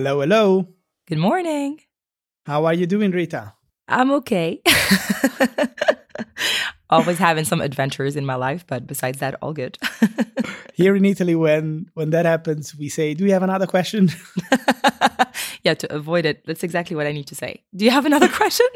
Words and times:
Hello, 0.00 0.22
hello. 0.22 0.66
Good 1.08 1.18
morning. 1.18 1.78
How 2.46 2.64
are 2.64 2.72
you 2.72 2.86
doing, 2.86 3.10
Rita? 3.10 3.52
I'm 3.86 4.10
okay. 4.12 4.62
Always 6.88 7.18
having 7.18 7.44
some 7.44 7.60
adventures 7.60 8.16
in 8.16 8.24
my 8.24 8.36
life, 8.36 8.64
but 8.66 8.86
besides 8.86 9.18
that, 9.18 9.34
all 9.42 9.52
good. 9.52 9.76
Here 10.74 10.96
in 10.96 11.04
Italy, 11.04 11.34
when 11.34 11.90
when 11.92 12.08
that 12.16 12.24
happens, 12.24 12.74
we 12.74 12.88
say, 12.88 13.12
"Do 13.12 13.26
you 13.26 13.32
have 13.32 13.42
another 13.42 13.66
question?" 13.66 14.08
yeah, 15.64 15.74
to 15.74 15.94
avoid 15.94 16.24
it, 16.24 16.46
that's 16.46 16.64
exactly 16.64 16.96
what 16.96 17.06
I 17.06 17.12
need 17.12 17.26
to 17.26 17.34
say. 17.34 17.62
Do 17.76 17.84
you 17.84 17.90
have 17.90 18.06
another 18.06 18.28
question? 18.28 18.68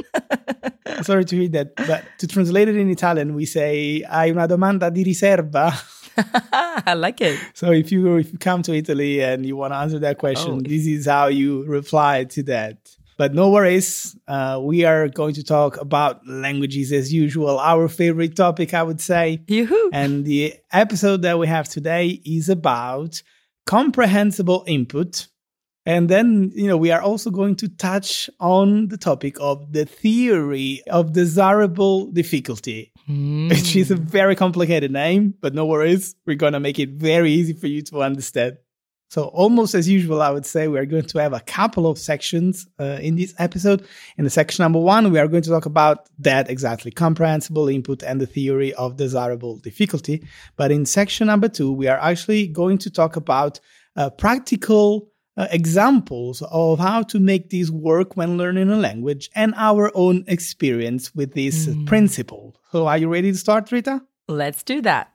Sorry 1.00 1.24
to 1.24 1.38
read 1.38 1.52
that, 1.52 1.74
but 1.88 2.04
to 2.18 2.26
translate 2.26 2.68
it 2.68 2.76
in 2.76 2.90
Italian, 2.90 3.32
we 3.34 3.46
say, 3.46 4.02
"Hai 4.02 4.28
una 4.28 4.46
domanda 4.46 4.92
di 4.92 5.04
riserva?" 5.04 5.72
I 6.52 6.94
like 6.94 7.20
it. 7.20 7.38
So 7.54 7.70
if 7.72 7.90
you 7.92 8.16
if 8.16 8.32
you 8.32 8.38
come 8.38 8.62
to 8.62 8.74
Italy 8.74 9.20
and 9.22 9.44
you 9.44 9.56
want 9.56 9.72
to 9.72 9.76
answer 9.76 9.98
that 10.00 10.18
question, 10.18 10.52
oh. 10.52 10.60
this 10.60 10.86
is 10.86 11.06
how 11.06 11.26
you 11.26 11.64
reply 11.64 12.24
to 12.24 12.42
that. 12.44 12.96
But 13.16 13.32
no 13.32 13.50
worries, 13.50 14.16
uh, 14.26 14.60
we 14.60 14.84
are 14.84 15.08
going 15.08 15.34
to 15.34 15.44
talk 15.44 15.80
about 15.80 16.26
languages 16.26 16.92
as 16.92 17.12
usual, 17.12 17.60
our 17.60 17.88
favorite 17.88 18.34
topic, 18.34 18.74
I 18.74 18.82
would 18.82 19.00
say. 19.00 19.40
Yoo-hoo. 19.46 19.90
And 19.92 20.24
the 20.24 20.54
episode 20.72 21.22
that 21.22 21.38
we 21.38 21.46
have 21.46 21.68
today 21.68 22.20
is 22.24 22.48
about 22.48 23.22
comprehensible 23.66 24.64
input. 24.66 25.28
And 25.86 26.08
then, 26.08 26.50
you 26.54 26.66
know, 26.66 26.78
we 26.78 26.90
are 26.90 27.02
also 27.02 27.30
going 27.30 27.56
to 27.56 27.68
touch 27.68 28.30
on 28.40 28.88
the 28.88 28.96
topic 28.96 29.36
of 29.38 29.72
the 29.72 29.84
theory 29.84 30.82
of 30.90 31.12
desirable 31.12 32.10
difficulty, 32.10 32.92
mm. 33.08 33.50
which 33.50 33.76
is 33.76 33.90
a 33.90 33.96
very 33.96 34.34
complicated 34.34 34.90
name, 34.90 35.34
but 35.40 35.54
no 35.54 35.66
worries. 35.66 36.14
We're 36.24 36.36
going 36.36 36.54
to 36.54 36.60
make 36.60 36.78
it 36.78 36.90
very 36.90 37.32
easy 37.32 37.52
for 37.52 37.66
you 37.66 37.82
to 37.82 38.02
understand. 38.02 38.56
So, 39.10 39.24
almost 39.26 39.74
as 39.74 39.88
usual, 39.88 40.22
I 40.22 40.30
would 40.30 40.46
say 40.46 40.66
we 40.66 40.78
are 40.78 40.86
going 40.86 41.04
to 41.04 41.18
have 41.18 41.34
a 41.34 41.40
couple 41.40 41.86
of 41.86 41.98
sections 41.98 42.66
uh, 42.80 42.98
in 43.00 43.14
this 43.14 43.34
episode. 43.38 43.86
In 44.16 44.24
the 44.24 44.30
section 44.30 44.64
number 44.64 44.80
one, 44.80 45.12
we 45.12 45.18
are 45.18 45.28
going 45.28 45.42
to 45.42 45.50
talk 45.50 45.66
about 45.66 46.08
that 46.18 46.50
exactly 46.50 46.90
comprehensible 46.90 47.68
input 47.68 48.02
and 48.02 48.20
the 48.20 48.26
theory 48.26 48.72
of 48.74 48.96
desirable 48.96 49.58
difficulty. 49.58 50.26
But 50.56 50.72
in 50.72 50.86
section 50.86 51.26
number 51.26 51.48
two, 51.48 51.70
we 51.70 51.86
are 51.88 51.98
actually 51.98 52.48
going 52.48 52.78
to 52.78 52.90
talk 52.90 53.14
about 53.14 53.60
uh, 53.94 54.10
practical 54.10 55.12
uh, 55.36 55.48
examples 55.50 56.42
of 56.50 56.78
how 56.78 57.02
to 57.02 57.18
make 57.18 57.50
this 57.50 57.70
work 57.70 58.16
when 58.16 58.36
learning 58.36 58.70
a 58.70 58.76
language 58.76 59.30
and 59.34 59.54
our 59.56 59.90
own 59.94 60.24
experience 60.28 61.14
with 61.14 61.34
this 61.34 61.66
mm. 61.66 61.86
principle. 61.86 62.54
So, 62.72 62.86
are 62.86 62.98
you 62.98 63.08
ready 63.08 63.32
to 63.32 63.38
start, 63.38 63.70
Rita? 63.72 64.02
Let's 64.28 64.62
do 64.62 64.80
that. 64.82 65.12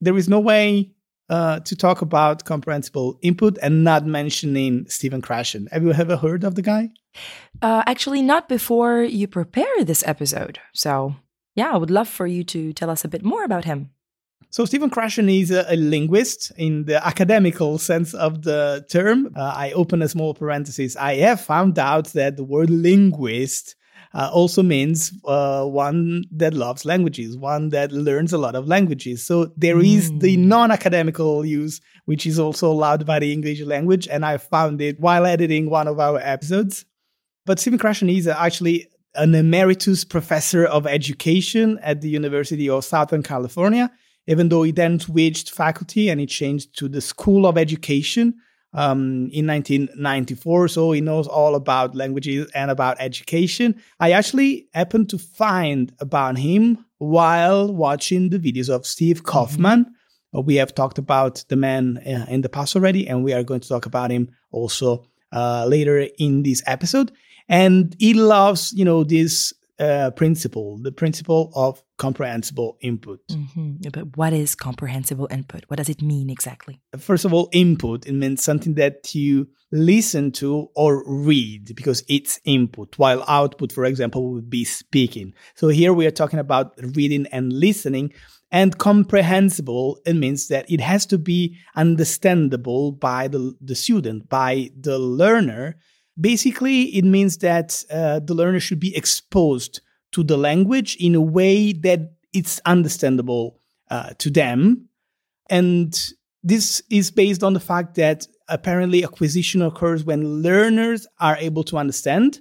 There 0.00 0.16
is 0.16 0.28
no 0.28 0.40
way 0.40 0.90
uh, 1.30 1.60
to 1.60 1.76
talk 1.76 2.02
about 2.02 2.44
comprehensible 2.44 3.18
input 3.22 3.58
and 3.62 3.84
not 3.84 4.06
mentioning 4.06 4.86
Stephen 4.88 5.22
Krashen. 5.22 5.70
Have 5.72 5.82
you 5.82 5.92
ever 5.92 6.16
heard 6.16 6.44
of 6.44 6.54
the 6.54 6.62
guy? 6.62 6.90
Uh, 7.62 7.82
actually, 7.86 8.22
not 8.22 8.48
before 8.48 9.02
you 9.02 9.26
prepare 9.26 9.84
this 9.84 10.06
episode. 10.06 10.58
So, 10.72 11.16
yeah, 11.54 11.70
I 11.72 11.76
would 11.76 11.90
love 11.90 12.08
for 12.08 12.26
you 12.26 12.44
to 12.44 12.72
tell 12.72 12.90
us 12.90 13.04
a 13.04 13.08
bit 13.08 13.24
more 13.24 13.44
about 13.44 13.64
him. 13.64 13.90
So 14.54 14.64
Stephen 14.64 14.88
Krashen 14.88 15.28
is 15.28 15.50
a, 15.50 15.66
a, 15.68 15.74
linguist 15.74 16.52
in 16.56 16.84
the 16.84 17.04
academical 17.04 17.76
sense 17.76 18.14
of 18.14 18.42
the 18.42 18.86
term. 18.88 19.32
Uh, 19.34 19.52
I 19.56 19.72
open 19.72 20.00
a 20.00 20.08
small 20.08 20.32
parenthesis. 20.32 20.94
I 20.94 21.16
have 21.16 21.40
found 21.40 21.76
out 21.76 22.12
that 22.12 22.36
the 22.36 22.44
word 22.44 22.70
linguist 22.70 23.74
uh, 24.14 24.30
also 24.32 24.62
means 24.62 25.12
uh, 25.24 25.64
one 25.64 26.22
that 26.30 26.54
loves 26.54 26.84
languages, 26.84 27.36
one 27.36 27.70
that 27.70 27.90
learns 27.90 28.32
a 28.32 28.38
lot 28.38 28.54
of 28.54 28.68
languages. 28.68 29.26
So 29.26 29.50
there 29.56 29.74
mm. 29.74 29.92
is 29.92 30.12
the 30.20 30.36
hmm. 30.36 30.46
non-academical 30.46 31.44
use, 31.44 31.80
which 32.04 32.24
is 32.24 32.38
also 32.38 32.70
allowed 32.70 33.04
by 33.04 33.18
the 33.18 33.32
English 33.32 33.60
language, 33.62 34.06
and 34.06 34.24
I 34.24 34.36
found 34.36 34.80
it 34.80 35.00
while 35.00 35.26
editing 35.26 35.68
one 35.68 35.88
of 35.88 35.98
our 35.98 36.20
episodes. 36.20 36.84
But 37.44 37.58
Stephen 37.58 37.80
Krashen 37.80 38.16
is 38.16 38.28
actually 38.28 38.86
an 39.16 39.34
emeritus 39.34 40.04
professor 40.04 40.64
of 40.64 40.86
education 40.86 41.80
at 41.82 42.02
the 42.02 42.08
University 42.08 42.70
of 42.70 42.84
Southern 42.84 43.24
California 43.24 43.90
even 44.26 44.48
though 44.48 44.62
he 44.62 44.72
then 44.72 44.98
switched 44.98 45.50
faculty 45.50 46.08
and 46.08 46.20
he 46.20 46.26
changed 46.26 46.76
to 46.78 46.88
the 46.88 47.00
School 47.00 47.46
of 47.46 47.58
Education 47.58 48.34
um, 48.74 49.30
in 49.32 49.46
1994. 49.46 50.68
So 50.68 50.92
he 50.92 51.00
knows 51.00 51.26
all 51.26 51.54
about 51.54 51.94
languages 51.94 52.50
and 52.54 52.70
about 52.70 52.96
education. 53.00 53.80
I 54.00 54.12
actually 54.12 54.68
happened 54.74 55.08
to 55.10 55.18
find 55.18 55.92
about 56.00 56.36
him 56.38 56.84
while 56.98 57.72
watching 57.72 58.30
the 58.30 58.38
videos 58.38 58.68
of 58.68 58.86
Steve 58.86 59.22
mm-hmm. 59.22 59.64
Mm-hmm. 59.64 59.90
We 60.46 60.56
have 60.56 60.74
talked 60.74 60.98
about 60.98 61.44
the 61.48 61.56
man 61.56 61.98
uh, 61.98 62.26
in 62.28 62.40
the 62.40 62.48
past 62.48 62.74
already, 62.74 63.06
and 63.06 63.22
we 63.22 63.32
are 63.32 63.44
going 63.44 63.60
to 63.60 63.68
talk 63.68 63.86
about 63.86 64.10
him 64.10 64.30
also 64.50 65.06
uh, 65.32 65.64
later 65.68 66.08
in 66.18 66.42
this 66.42 66.62
episode. 66.66 67.12
And 67.48 67.94
he 68.00 68.14
loves, 68.14 68.72
you 68.72 68.84
know, 68.84 69.04
this 69.04 69.52
uh, 69.78 70.10
principle, 70.12 70.78
the 70.78 70.92
principle 70.92 71.50
of 71.54 71.82
comprehensible 71.98 72.76
input. 72.80 73.20
Mm-hmm. 73.28 73.88
But 73.92 74.16
what 74.16 74.32
is 74.32 74.54
comprehensible 74.54 75.28
input? 75.30 75.64
What 75.68 75.78
does 75.78 75.88
it 75.88 76.02
mean 76.02 76.30
exactly? 76.30 76.80
First 76.98 77.24
of 77.24 77.32
all, 77.32 77.48
input, 77.52 78.06
it 78.06 78.12
means 78.12 78.42
something 78.42 78.74
that 78.74 79.14
you 79.14 79.48
listen 79.72 80.30
to 80.32 80.68
or 80.76 81.02
read 81.06 81.74
because 81.74 82.04
it's 82.08 82.38
input, 82.44 82.98
while 82.98 83.24
output, 83.26 83.72
for 83.72 83.84
example, 83.84 84.32
would 84.32 84.48
be 84.48 84.64
speaking. 84.64 85.34
So 85.56 85.68
here 85.68 85.92
we 85.92 86.06
are 86.06 86.12
talking 86.12 86.38
about 86.38 86.74
reading 86.94 87.26
and 87.32 87.52
listening. 87.52 88.12
And 88.52 88.78
comprehensible, 88.78 89.98
it 90.06 90.14
means 90.14 90.46
that 90.48 90.70
it 90.70 90.80
has 90.80 91.06
to 91.06 91.18
be 91.18 91.58
understandable 91.74 92.92
by 92.92 93.26
the, 93.26 93.56
the 93.60 93.74
student, 93.74 94.28
by 94.28 94.70
the 94.78 94.96
learner, 94.96 95.76
Basically, 96.20 96.82
it 96.96 97.04
means 97.04 97.38
that 97.38 97.84
uh, 97.90 98.20
the 98.20 98.34
learner 98.34 98.60
should 98.60 98.80
be 98.80 98.96
exposed 98.96 99.80
to 100.12 100.22
the 100.22 100.36
language 100.36 100.96
in 101.00 101.14
a 101.14 101.20
way 101.20 101.72
that 101.72 102.12
it's 102.32 102.60
understandable 102.64 103.58
uh, 103.90 104.10
to 104.18 104.30
them. 104.30 104.88
And 105.50 105.92
this 106.42 106.82
is 106.90 107.10
based 107.10 107.42
on 107.42 107.54
the 107.54 107.60
fact 107.60 107.96
that 107.96 108.26
apparently 108.48 109.02
acquisition 109.02 109.62
occurs 109.62 110.04
when 110.04 110.42
learners 110.42 111.06
are 111.18 111.36
able 111.38 111.64
to 111.64 111.78
understand, 111.78 112.40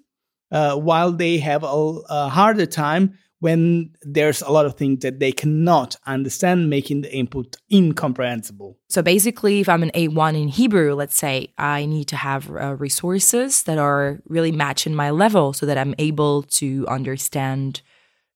uh, 0.52 0.76
while 0.76 1.12
they 1.12 1.38
have 1.40 1.64
a, 1.64 1.68
a 1.68 2.30
harder 2.30 2.66
time 2.66 3.18
when 3.44 3.90
there's 4.04 4.42
a 4.42 4.50
lot 4.50 4.66
of 4.66 4.76
things 4.76 5.02
that 5.02 5.20
they 5.20 5.34
cannot 5.34 5.98
understand, 6.08 6.70
making 6.70 7.02
the 7.02 7.14
input 7.14 7.58
incomprehensible. 7.70 8.78
So 8.88 9.02
basically, 9.02 9.60
if 9.60 9.68
I'm 9.68 9.84
an 9.84 9.92
A1 9.94 10.42
in 10.42 10.48
Hebrew, 10.48 10.96
let's 10.96 11.18
say, 11.18 11.50
I 11.58 11.86
need 11.86 12.08
to 12.08 12.16
have 12.16 12.50
uh, 12.50 12.76
resources 12.76 13.64
that 13.64 13.78
are 13.78 14.22
really 14.30 14.54
matching 14.54 14.96
my 14.96 15.10
level 15.10 15.52
so 15.52 15.66
that 15.66 15.78
I'm 15.78 15.94
able 16.00 16.44
to 16.62 16.88
understand 16.88 17.82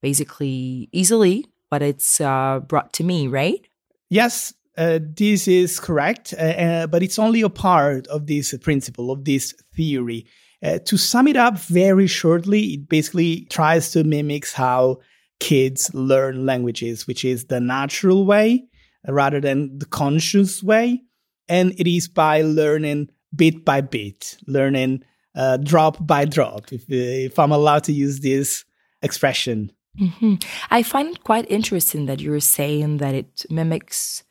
basically 0.02 0.90
easily 0.92 1.46
what 1.70 1.82
it's 1.82 2.20
uh, 2.20 2.60
brought 2.60 2.92
to 2.94 3.06
me, 3.06 3.28
right? 3.28 3.66
Yes, 4.10 4.54
uh, 4.78 5.00
this 5.02 5.48
is 5.48 5.80
correct, 5.80 6.34
uh, 6.38 6.42
uh, 6.42 6.88
but 6.88 7.02
it's 7.02 7.18
only 7.18 7.44
a 7.44 7.50
part 7.50 8.08
of 8.08 8.28
this 8.28 8.54
principle, 8.58 9.10
of 9.10 9.24
this 9.24 9.54
theory. 9.74 10.26
Uh, 10.64 10.80
to 10.80 10.98
sum 10.98 11.28
it 11.28 11.38
up 11.38 11.58
very 11.60 12.08
shortly, 12.08 12.74
it 12.74 12.90
basically 12.90 13.46
tries 13.50 13.92
to 13.92 14.04
mimic 14.04 14.50
how 14.52 14.98
kids 15.40 15.94
learn 15.94 16.46
languages, 16.46 17.06
which 17.06 17.24
is 17.24 17.46
the 17.46 17.60
natural 17.60 18.26
way 18.26 18.66
rather 19.08 19.40
than 19.40 19.78
the 19.78 19.86
conscious 19.86 20.64
way. 20.64 21.02
And 21.48 21.74
it 21.80 21.88
is 21.88 22.08
by 22.08 22.42
learning 22.42 23.10
bit 23.36 23.64
by 23.64 23.82
bit, 23.82 24.38
learning 24.48 25.04
uh, 25.36 25.58
drop 25.58 26.06
by 26.06 26.26
drop, 26.26 26.74
if, 26.74 26.86
if 26.90 27.38
I'm 27.38 27.52
allowed 27.52 27.84
to 27.86 27.94
use 27.94 28.20
this 28.22 28.66
expression. 29.02 29.72
Mm-hmm. 30.00 30.36
I 30.72 30.84
find 30.84 31.16
it 31.16 31.24
quite 31.24 31.50
interesting 31.50 32.06
that 32.08 32.20
you're 32.20 32.40
saying 32.40 32.98
that 32.98 33.16
it 33.16 33.46
mimics 33.50 34.24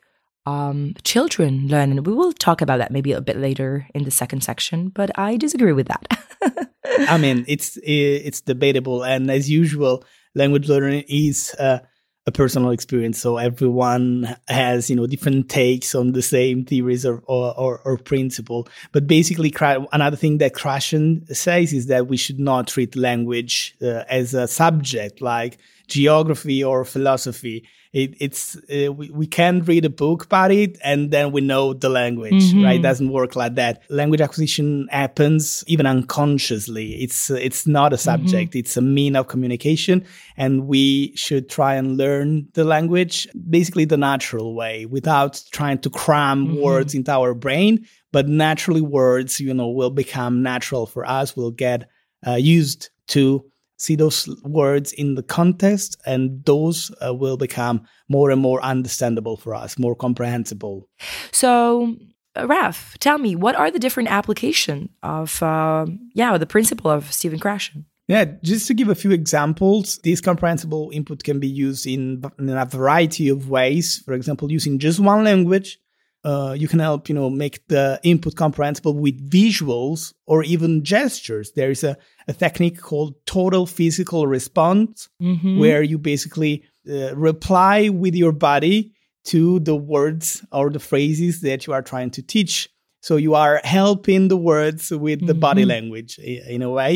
um, 0.46 0.94
children 1.02 1.68
learn. 1.68 1.90
And 1.90 2.06
we 2.06 2.14
will 2.14 2.32
talk 2.32 2.62
about 2.62 2.78
that 2.78 2.92
maybe 2.92 3.12
a 3.12 3.20
bit 3.20 3.36
later 3.36 3.86
in 3.94 4.04
the 4.04 4.10
second 4.10 4.42
section, 4.42 4.88
but 4.88 5.10
I 5.18 5.36
disagree 5.36 5.72
with 5.72 5.88
that. 5.88 6.72
I 7.08 7.18
mean, 7.18 7.44
it's 7.48 7.78
it's 7.82 8.40
debatable, 8.40 9.02
and 9.02 9.30
as 9.30 9.50
usual, 9.50 10.04
language 10.34 10.68
learning 10.68 11.04
is 11.08 11.54
uh, 11.58 11.80
a 12.26 12.32
personal 12.32 12.70
experience. 12.70 13.18
So 13.18 13.38
everyone 13.38 14.36
has 14.48 14.88
you 14.88 14.96
know 14.96 15.06
different 15.06 15.48
takes 15.48 15.94
on 15.94 16.12
the 16.12 16.22
same 16.22 16.64
theories 16.64 17.04
or 17.04 17.22
or, 17.26 17.58
or, 17.58 17.80
or 17.84 17.98
principle. 17.98 18.68
But 18.92 19.06
basically, 19.06 19.52
another 19.60 20.16
thing 20.16 20.38
that 20.38 20.54
Krashen 20.54 21.26
says 21.34 21.72
is 21.72 21.86
that 21.86 22.06
we 22.06 22.16
should 22.16 22.38
not 22.38 22.68
treat 22.68 22.94
language 22.94 23.74
uh, 23.82 24.04
as 24.08 24.32
a 24.32 24.46
subject 24.46 25.20
like 25.20 25.58
geography 25.88 26.62
or 26.62 26.84
philosophy 26.84 27.66
it, 28.02 28.10
it's 28.24 28.56
uh, 28.74 28.92
we, 28.98 29.06
we 29.20 29.26
can 29.38 29.54
read 29.70 29.84
a 29.86 29.94
book 30.04 30.20
about 30.28 30.50
it 30.62 30.72
and 30.90 31.10
then 31.14 31.26
we 31.32 31.40
know 31.40 31.64
the 31.84 31.88
language 31.88 32.44
Mhm. 32.52 32.64
right? 32.64 32.78
It 32.80 32.82
doesn't 32.82 33.10
work 33.20 33.32
like 33.42 33.54
that. 33.62 33.74
Language 33.88 34.20
acquisition 34.26 34.66
happens 34.90 35.64
even 35.66 35.86
unconsciously. 35.86 36.88
It's 37.04 37.30
it's 37.30 37.66
not 37.66 37.92
a 37.92 37.96
subject. 37.98 38.54
It's 38.54 38.76
a 38.76 38.82
mean 38.82 39.16
of 39.16 39.28
communication 39.28 40.04
and 40.36 40.66
we 40.66 41.12
should 41.16 41.48
try 41.48 41.74
and 41.80 41.96
learn 41.96 42.46
the 42.54 42.64
language 42.64 43.26
basically 43.48 43.86
the 43.86 43.96
natural 43.96 44.54
way 44.54 44.86
without 44.86 45.42
trying 45.52 45.78
to 45.84 45.90
cram 45.90 46.38
Mhm. 46.48 46.60
words 46.62 46.94
into 46.94 47.12
our 47.12 47.34
brain. 47.34 47.86
But 48.12 48.28
naturally 48.28 48.80
words 49.00 49.40
you 49.40 49.54
know 49.54 49.68
will 49.78 49.90
become 50.04 50.42
natural 50.42 50.84
for 50.86 51.02
us 51.20 51.36
we'll 51.36 51.56
get 51.68 51.88
uh, 52.26 52.34
used 52.58 52.90
to 53.08 53.44
see 53.76 53.96
those 53.96 54.28
words 54.42 54.92
in 54.92 55.14
the 55.14 55.22
context 55.22 55.96
and 56.06 56.44
those 56.44 56.90
uh, 57.06 57.14
will 57.14 57.36
become 57.36 57.82
more 58.08 58.30
and 58.30 58.40
more 58.40 58.62
understandable 58.62 59.36
for 59.36 59.54
us 59.54 59.78
more 59.78 59.94
comprehensible 59.94 60.88
So, 61.32 61.96
uh, 62.36 62.46
Raf, 62.46 62.96
tell 62.98 63.18
me, 63.18 63.36
what 63.36 63.56
are 63.56 63.70
the 63.70 63.78
different 63.78 64.10
application 64.10 64.90
of, 65.02 65.42
uh, 65.42 65.86
yeah, 66.14 66.36
the 66.38 66.46
principle 66.46 66.90
of 66.90 67.12
Stephen 67.12 67.38
Krashen? 67.40 67.84
yeah 68.08 68.24
just 68.42 68.66
to 68.66 68.74
give 68.74 68.88
a 68.88 68.94
few 68.94 69.10
examples 69.10 69.98
this 70.04 70.20
comprehensible 70.20 70.90
input 70.92 71.24
can 71.24 71.40
be 71.40 71.48
used 71.48 71.86
in, 71.86 72.22
in 72.38 72.48
a 72.50 72.64
variety 72.64 73.28
of 73.28 73.50
ways 73.50 74.02
for 74.04 74.14
example 74.14 74.50
using 74.52 74.78
just 74.78 75.00
one 75.00 75.24
language 75.24 75.78
uh, 76.28 76.52
you 76.62 76.68
can 76.72 76.80
help 76.88 77.08
you 77.08 77.14
know 77.18 77.30
make 77.44 77.56
the 77.74 77.84
input 78.02 78.34
comprehensible 78.44 78.94
with 79.04 79.16
visuals 79.38 80.00
or 80.26 80.38
even 80.54 80.82
gestures 80.94 81.46
there 81.58 81.70
is 81.76 81.82
a, 81.84 81.94
a 82.28 82.34
technique 82.44 82.78
called 82.88 83.12
total 83.36 83.64
physical 83.78 84.20
response 84.36 85.08
Mhm. 85.22 85.58
where 85.60 85.82
you 85.90 85.98
basically 86.12 86.54
uh, 86.94 87.14
reply 87.30 87.76
with 88.02 88.14
your 88.22 88.32
body 88.50 88.78
to 89.32 89.40
the 89.68 89.76
words 89.94 90.26
or 90.52 90.70
the 90.70 90.78
phrases 90.90 91.34
that 91.46 91.60
you 91.66 91.72
are 91.76 91.82
trying 91.92 92.10
to 92.16 92.22
teach. 92.34 92.54
So 93.08 93.12
you 93.26 93.34
are 93.44 93.56
helping 93.64 94.28
the 94.28 94.36
words 94.52 94.90
with 95.06 95.20
the 95.26 95.34
body 95.46 95.64
Mhm. 95.64 95.68
language 95.74 96.12
in 96.54 96.62
a 96.62 96.70
way, 96.80 96.92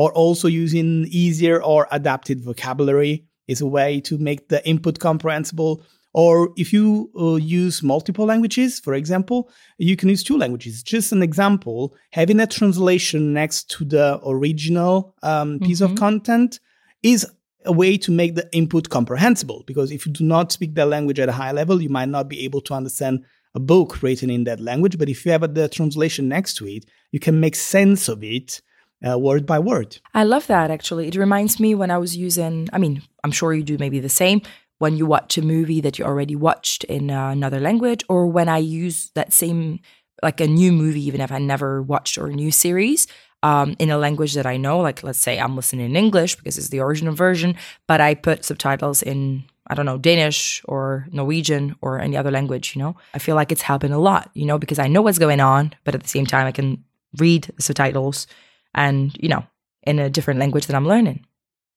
or 0.00 0.08
also 0.22 0.46
using 0.48 1.06
easier 1.22 1.56
or 1.72 1.80
adapted 1.90 2.38
vocabulary 2.50 3.14
is 3.52 3.60
a 3.62 3.66
way 3.78 4.00
to 4.08 4.14
make 4.18 4.40
the 4.48 4.60
input 4.72 4.98
comprehensible. 4.98 5.72
Or 6.12 6.50
if 6.56 6.72
you 6.72 7.10
uh, 7.18 7.36
use 7.36 7.82
multiple 7.82 8.26
languages, 8.26 8.80
for 8.80 8.94
example, 8.94 9.48
you 9.78 9.96
can 9.96 10.08
use 10.08 10.24
two 10.24 10.36
languages. 10.36 10.82
Just 10.82 11.12
an 11.12 11.22
example, 11.22 11.94
having 12.10 12.40
a 12.40 12.46
translation 12.46 13.32
next 13.32 13.70
to 13.70 13.84
the 13.84 14.20
original 14.26 15.14
um, 15.22 15.60
piece 15.60 15.80
of 15.80 15.92
Mhm. 15.92 15.96
content 15.96 16.60
is 17.02 17.26
a 17.64 17.72
way 17.72 17.96
to 17.98 18.10
make 18.10 18.34
the 18.34 18.48
input 18.52 18.88
comprehensible 18.88 19.62
because 19.66 19.92
if 19.92 20.06
you 20.06 20.12
do 20.12 20.24
not 20.24 20.50
speak 20.50 20.74
that 20.74 20.88
language 20.88 21.20
at 21.20 21.28
a 21.28 21.32
high 21.32 21.52
level 21.52 21.82
you 21.82 21.90
might 21.90 22.08
not 22.08 22.26
be 22.26 22.42
able 22.42 22.62
to 22.62 22.72
understand 22.72 23.22
a 23.54 23.60
book 23.60 24.02
written 24.02 24.30
in 24.30 24.44
that 24.44 24.60
language 24.60 24.96
but 24.96 25.10
if 25.10 25.26
you 25.26 25.32
have 25.32 25.54
the 25.54 25.68
translation 25.68 26.26
next 26.26 26.54
to 26.54 26.66
it 26.66 26.86
you 27.12 27.20
can 27.20 27.38
make 27.38 27.54
sense 27.54 28.08
of 28.08 28.24
it 28.24 28.62
uh, 29.06 29.18
word 29.18 29.44
by 29.44 29.58
word 29.58 29.98
I 30.14 30.24
love 30.24 30.46
that 30.46 30.70
actually. 30.70 31.08
It 31.08 31.16
reminds 31.16 31.60
me 31.60 31.74
when 31.74 31.90
I 31.90 31.98
was 31.98 32.16
using, 32.16 32.68
I 32.72 32.78
mean, 32.78 33.02
I'm 33.24 33.32
sure 33.32 33.52
you 33.52 33.62
do 33.62 33.76
maybe 33.78 34.00
the 34.00 34.08
same 34.08 34.40
when 34.80 34.96
you 34.96 35.04
watch 35.04 35.36
a 35.36 35.42
movie 35.42 35.82
that 35.82 35.98
you 35.98 36.06
already 36.06 36.34
watched 36.34 36.84
in 36.84 37.10
uh, 37.10 37.28
another 37.28 37.60
language, 37.60 38.02
or 38.08 38.26
when 38.26 38.48
I 38.48 38.56
use 38.56 39.10
that 39.14 39.30
same, 39.30 39.80
like 40.22 40.40
a 40.40 40.46
new 40.46 40.72
movie, 40.72 41.06
even 41.06 41.20
if 41.20 41.30
I 41.30 41.38
never 41.38 41.82
watched 41.82 42.16
or 42.16 42.28
a 42.28 42.32
new 42.32 42.50
series. 42.50 43.06
Um, 43.42 43.74
in 43.78 43.90
a 43.90 43.96
language 43.96 44.34
that 44.34 44.44
I 44.44 44.58
know, 44.58 44.80
like 44.80 45.02
let's 45.02 45.18
say 45.18 45.38
I'm 45.38 45.56
listening 45.56 45.86
in 45.86 45.96
English 45.96 46.36
because 46.36 46.58
it's 46.58 46.68
the 46.68 46.80
original 46.80 47.14
version, 47.14 47.56
but 47.86 47.98
I 47.98 48.14
put 48.14 48.44
subtitles 48.44 49.02
in, 49.02 49.44
I 49.66 49.74
don't 49.74 49.86
know, 49.86 49.96
Danish 49.96 50.60
or 50.66 51.06
Norwegian 51.10 51.74
or 51.80 52.00
any 52.00 52.18
other 52.18 52.30
language, 52.30 52.76
you 52.76 52.82
know, 52.82 52.96
I 53.14 53.18
feel 53.18 53.36
like 53.36 53.50
it's 53.50 53.62
helping 53.62 53.92
a 53.92 53.98
lot, 53.98 54.30
you 54.34 54.44
know, 54.44 54.58
because 54.58 54.78
I 54.78 54.88
know 54.88 55.00
what's 55.00 55.18
going 55.18 55.40
on, 55.40 55.72
but 55.84 55.94
at 55.94 56.02
the 56.02 56.08
same 56.08 56.26
time, 56.26 56.46
I 56.46 56.52
can 56.52 56.84
read 57.16 57.44
the 57.56 57.62
subtitles 57.62 58.26
and, 58.74 59.16
you 59.18 59.30
know, 59.30 59.46
in 59.84 59.98
a 59.98 60.10
different 60.10 60.38
language 60.38 60.66
that 60.66 60.76
I'm 60.76 60.86
learning. 60.86 61.24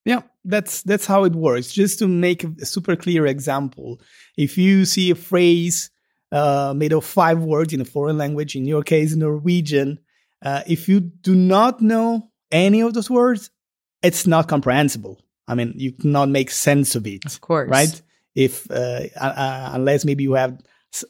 yeah 0.04 0.24
that's 0.46 0.82
that's 0.84 1.06
how 1.06 1.24
it 1.24 1.34
works 1.34 1.72
just 1.72 2.00
to 2.00 2.08
make 2.08 2.44
a 2.44 2.66
super 2.66 2.96
clear 2.96 3.26
example 3.26 4.00
if 4.38 4.58
you 4.58 4.86
see 4.86 5.10
a 5.12 5.16
phrase 5.16 5.90
uh, 6.32 6.74
made 6.76 6.92
of 6.94 7.06
five 7.06 7.40
words 7.44 7.74
in 7.74 7.82
a 7.82 7.86
foreign 7.86 8.18
language 8.18 8.56
in 8.56 8.66
your 8.66 8.84
case 8.84 9.16
norwegian 9.16 10.00
uh, 10.44 10.62
if 10.68 10.90
you 10.90 11.00
do 11.00 11.34
not 11.36 11.82
know 11.82 12.30
any 12.52 12.82
of 12.82 12.94
those 12.94 13.10
words 13.10 13.50
it's 14.02 14.28
not 14.28 14.48
comprehensible 14.48 15.22
i 15.48 15.56
mean 15.56 15.74
you 15.78 15.92
cannot 15.94 16.28
make 16.30 16.52
sense 16.52 16.96
of 16.96 17.06
it 17.08 17.24
Of 17.26 17.40
course. 17.42 17.70
right? 17.70 18.02
If 18.36 18.70
uh, 18.72 19.02
uh, 19.22 19.70
unless 19.74 20.06
maybe 20.06 20.24
you 20.24 20.34
have 20.34 20.58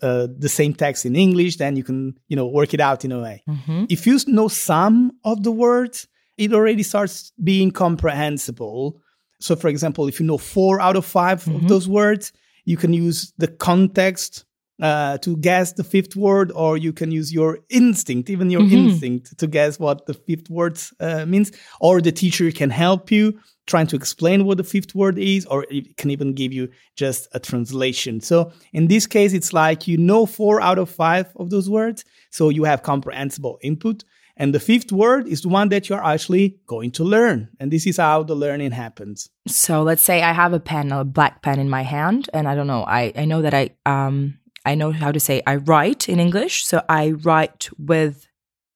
uh, 0.02 0.28
the 0.38 0.50
same 0.50 0.74
text 0.74 1.06
in 1.06 1.16
English, 1.16 1.56
then 1.56 1.78
you 1.78 1.84
can 1.84 2.18
you 2.28 2.36
know 2.36 2.48
work 2.48 2.74
it 2.74 2.82
out 2.82 3.06
in 3.06 3.12
a 3.14 3.22
way. 3.22 3.44
hmm 3.48 3.86
If 3.90 4.06
you 4.06 4.20
know 4.28 4.50
some 4.50 5.12
of 5.24 5.42
the 5.44 5.52
words, 5.52 6.06
it 6.38 6.52
already 6.54 6.84
starts 6.84 7.32
being 7.42 7.72
comprehensible. 7.72 9.00
So, 9.44 9.56
for 9.58 9.68
example, 9.68 10.08
if 10.08 10.20
you 10.20 10.26
know 10.26 10.38
four 10.38 10.80
out 10.80 10.96
of 10.96 11.06
5 11.06 11.44
Mhm. 11.46 11.56
of 11.56 11.68
those 11.68 11.88
words, 11.88 12.32
you 12.66 12.78
can 12.78 12.94
use 12.94 13.34
the 13.38 13.48
context 13.48 14.46
uh, 14.82 15.18
to 15.20 15.38
guess 15.38 15.74
the 15.74 15.84
fifth 15.84 16.16
word, 16.16 16.52
or 16.56 16.78
you 16.78 16.92
can 16.92 17.12
use 17.12 17.32
your 17.32 17.60
instinct, 17.70 18.30
even 18.30 18.50
your 18.50 18.64
Mhm. 18.64 18.72
instinct, 18.72 19.38
to 19.38 19.46
guess 19.48 19.80
what 19.80 20.06
the 20.08 20.14
fifth 20.14 20.50
word 20.50 20.76
uh, 21.00 21.26
means. 21.26 21.52
Or 21.80 22.02
the 22.02 22.12
teacher 22.12 22.52
can 22.52 22.70
help 22.72 23.12
you 23.12 23.34
trying 23.68 23.88
to 23.88 23.96
explain 23.96 24.44
what 24.46 24.58
the 24.58 24.64
fifth 24.64 24.94
word 24.96 25.18
is, 25.20 25.46
or 25.46 25.66
it 25.70 25.96
can 25.98 26.10
even 26.10 26.34
give 26.34 26.52
you 26.52 26.68
just 26.98 27.28
a 27.34 27.40
translation. 27.40 28.20
So 28.20 28.52
in 28.74 28.88
this 28.88 29.06
case, 29.08 29.32
it's 29.32 29.54
like 29.54 29.88
you 29.88 29.98
know 29.98 30.26
four 30.26 30.60
out 30.60 30.80
of 30.80 30.90
five 30.90 31.28
of 31.36 31.50
those 31.50 31.70
words, 31.70 32.04
so 32.32 32.50
you 32.50 32.64
have 32.66 32.82
comprehensible 32.82 33.60
input. 33.62 34.04
And 34.44 34.54
the 34.54 34.60
fifth 34.60 34.92
word 34.92 35.26
is 35.26 35.44
the 35.44 35.48
one 35.48 35.70
that 35.70 35.88
you're 35.88 36.04
actually 36.04 36.60
going 36.68 36.92
to 36.92 37.06
learn. 37.06 37.48
And 37.62 37.72
this 37.72 37.88
is 37.88 37.96
how 37.96 38.24
the 38.24 38.36
learning 38.36 38.72
happens. 38.72 39.30
So 39.48 39.84
let's 39.84 40.04
say 40.04 40.22
I 40.22 40.34
have 40.34 40.52
a 40.52 40.60
pen, 40.60 40.92
a 40.92 41.06
black 41.06 41.42
pen 41.42 41.60
in 41.60 41.70
my 41.70 41.84
hand, 41.84 42.30
and 42.34 42.46
I 42.46 42.54
don't 42.54 42.68
know. 42.68 42.84
I, 42.84 43.14
I 43.16 43.24
know 43.24 43.42
that 43.42 43.54
I 43.54 43.70
um 43.86 44.38
I 44.66 44.76
know 44.76 44.92
how 44.92 45.14
to 45.14 45.20
say 45.20 45.42
I 45.48 45.56
write 45.56 46.10
in 46.10 46.20
English. 46.20 46.66
So 46.66 46.84
I 46.90 47.12
write 47.12 47.70
with 47.80 48.28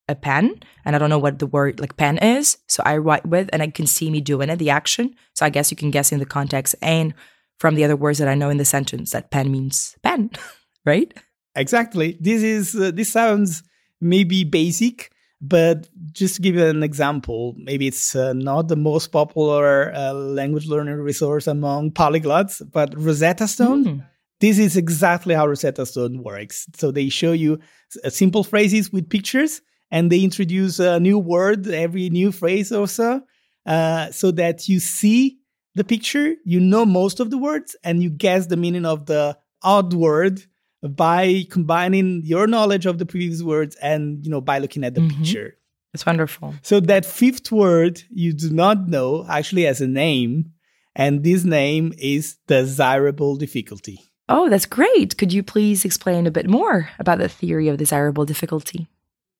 a 0.08 0.14
pen, 0.14 0.58
and 0.86 0.96
I 0.96 0.98
don't 0.98 1.10
know 1.10 1.18
what 1.18 1.38
the 1.38 1.46
word 1.46 1.80
like 1.80 1.98
pen 1.98 2.16
is. 2.16 2.56
So 2.66 2.82
I 2.86 2.96
write 2.96 3.26
with, 3.26 3.50
and 3.52 3.62
I 3.62 3.66
can 3.68 3.86
see 3.86 4.08
me 4.08 4.22
doing 4.22 4.48
it, 4.48 4.56
the 4.56 4.70
action. 4.70 5.16
So 5.34 5.44
I 5.44 5.50
guess 5.50 5.70
you 5.70 5.76
can 5.76 5.90
guess 5.90 6.12
in 6.12 6.18
the 6.18 6.24
context 6.24 6.76
and 6.80 7.12
from 7.60 7.74
the 7.74 7.84
other 7.84 7.94
words 7.94 8.18
that 8.20 8.28
I 8.28 8.34
know 8.34 8.48
in 8.48 8.56
the 8.56 8.64
sentence 8.64 9.10
that 9.10 9.30
pen 9.30 9.52
means 9.52 9.98
pen, 10.02 10.30
right? 10.86 11.12
Exactly. 11.54 12.16
This 12.18 12.42
is 12.42 12.74
uh, 12.74 12.90
this 12.90 13.12
sounds 13.12 13.62
maybe 14.00 14.44
basic, 14.44 15.12
but 15.40 15.88
just 16.12 16.36
to 16.36 16.42
give 16.42 16.56
you 16.56 16.66
an 16.66 16.82
example, 16.82 17.54
maybe 17.58 17.86
it's 17.86 18.16
uh, 18.16 18.32
not 18.32 18.68
the 18.68 18.76
most 18.76 19.12
popular 19.12 19.92
uh, 19.94 20.12
language 20.12 20.66
learning 20.66 20.96
resource 20.96 21.46
among 21.46 21.92
polyglots, 21.92 22.60
but 22.72 22.92
Rosetta 22.96 23.46
Stone. 23.46 23.84
Mm. 23.84 24.06
This 24.40 24.58
is 24.58 24.76
exactly 24.76 25.34
how 25.34 25.46
Rosetta 25.46 25.86
Stone 25.86 26.22
works. 26.22 26.66
So 26.76 26.90
they 26.90 27.08
show 27.08 27.32
you 27.32 27.58
s- 28.04 28.14
simple 28.14 28.44
phrases 28.44 28.92
with 28.92 29.08
pictures, 29.08 29.60
and 29.90 30.10
they 30.10 30.22
introduce 30.22 30.78
a 30.80 30.98
new 31.00 31.18
word 31.18 31.66
every 31.68 32.10
new 32.10 32.32
phrase 32.32 32.72
or 32.72 32.88
so, 32.88 33.22
uh, 33.66 34.10
so 34.10 34.30
that 34.32 34.68
you 34.68 34.80
see 34.80 35.38
the 35.74 35.84
picture, 35.84 36.34
you 36.44 36.58
know 36.58 36.84
most 36.84 37.20
of 37.20 37.30
the 37.30 37.38
words, 37.38 37.76
and 37.84 38.02
you 38.02 38.10
guess 38.10 38.46
the 38.46 38.56
meaning 38.56 38.84
of 38.84 39.06
the 39.06 39.38
odd 39.62 39.92
word 39.92 40.42
by 40.82 41.44
combining 41.50 42.22
your 42.24 42.46
knowledge 42.46 42.86
of 42.86 42.98
the 42.98 43.06
previous 43.06 43.42
words 43.42 43.76
and 43.82 44.24
you 44.24 44.30
know 44.30 44.40
by 44.40 44.58
looking 44.58 44.84
at 44.84 44.94
the 44.94 45.00
Mhm. 45.00 45.16
picture. 45.18 45.54
It's 45.94 46.04
wonderful. 46.06 46.54
So 46.62 46.80
that 46.80 47.04
fifth 47.06 47.50
word 47.50 48.02
you 48.10 48.32
do 48.32 48.50
not 48.50 48.88
know 48.88 49.24
actually 49.28 49.62
has 49.62 49.80
a 49.80 49.88
name, 49.88 50.52
and 50.94 51.24
this 51.24 51.44
name 51.44 51.92
is 51.98 52.36
desirable 52.46 53.36
difficulty. 53.36 53.98
Oh, 54.28 54.50
that's 54.50 54.66
great. 54.66 55.16
Could 55.16 55.32
you 55.32 55.42
please 55.42 55.84
explain 55.86 56.26
a 56.26 56.30
bit 56.30 56.48
more 56.48 56.90
about 56.98 57.18
the 57.18 57.28
theory 57.30 57.68
of 57.68 57.78
desirable 57.78 58.26
difficulty? 58.26 58.88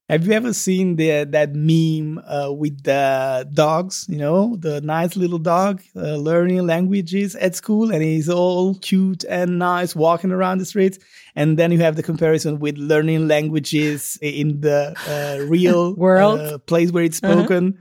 Have 0.09 0.27
you 0.27 0.33
ever 0.33 0.55
seen 0.55 0.97
the 0.97 1.25
that 1.25 1.55
meme 1.55 2.19
uh, 2.27 2.51
with 2.51 2.83
the 2.83 3.47
dogs? 3.53 4.07
You 4.09 4.17
know, 4.17 4.57
the 4.57 4.81
nice 4.81 5.17
little 5.17 5.39
dog 5.39 5.83
uh, 5.95 6.17
learning 6.17 6.67
languages 6.67 7.35
at 7.37 7.55
school, 7.55 7.93
and 7.93 8.03
he's 8.03 8.29
all 8.31 8.75
cute 8.77 9.25
and 9.29 9.59
nice 9.59 9.95
walking 9.95 10.31
around 10.33 10.59
the 10.59 10.65
streets. 10.65 10.99
And 11.37 11.59
then 11.59 11.73
you 11.73 11.79
have 11.81 11.97
the 11.97 12.03
comparison 12.03 12.59
with 12.59 12.79
learning 12.79 13.29
languages 13.29 14.19
in 14.23 14.63
the 14.63 14.97
uh, 15.07 15.45
real 15.45 15.95
World. 16.07 16.41
uh, 16.41 16.59
place 16.59 16.91
where 16.91 17.05
it's 17.05 17.21
Uh-huh. 17.23 17.43
spoken. 17.43 17.79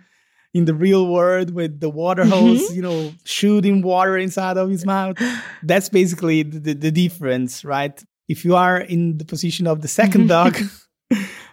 In 0.54 0.66
the 0.66 0.74
real 0.74 1.08
world, 1.08 1.52
with 1.54 1.80
the 1.80 1.90
water 1.90 2.26
hose, 2.26 2.76
you 2.76 2.82
know, 2.82 3.14
shooting 3.26 3.82
water 3.84 4.18
inside 4.18 4.58
of 4.58 4.70
his 4.70 4.86
mouth. 4.96 5.16
That's 5.62 5.88
basically 5.88 6.44
the, 6.44 6.60
the, 6.60 6.74
the 6.74 6.92
difference, 6.92 7.64
right? 7.64 8.04
If 8.28 8.44
you 8.44 8.56
are 8.56 8.80
in 8.82 9.18
the 9.20 9.26
position 9.26 9.68
of 9.68 9.82
the 9.82 9.88
second 9.88 10.28
dog, 10.38 10.58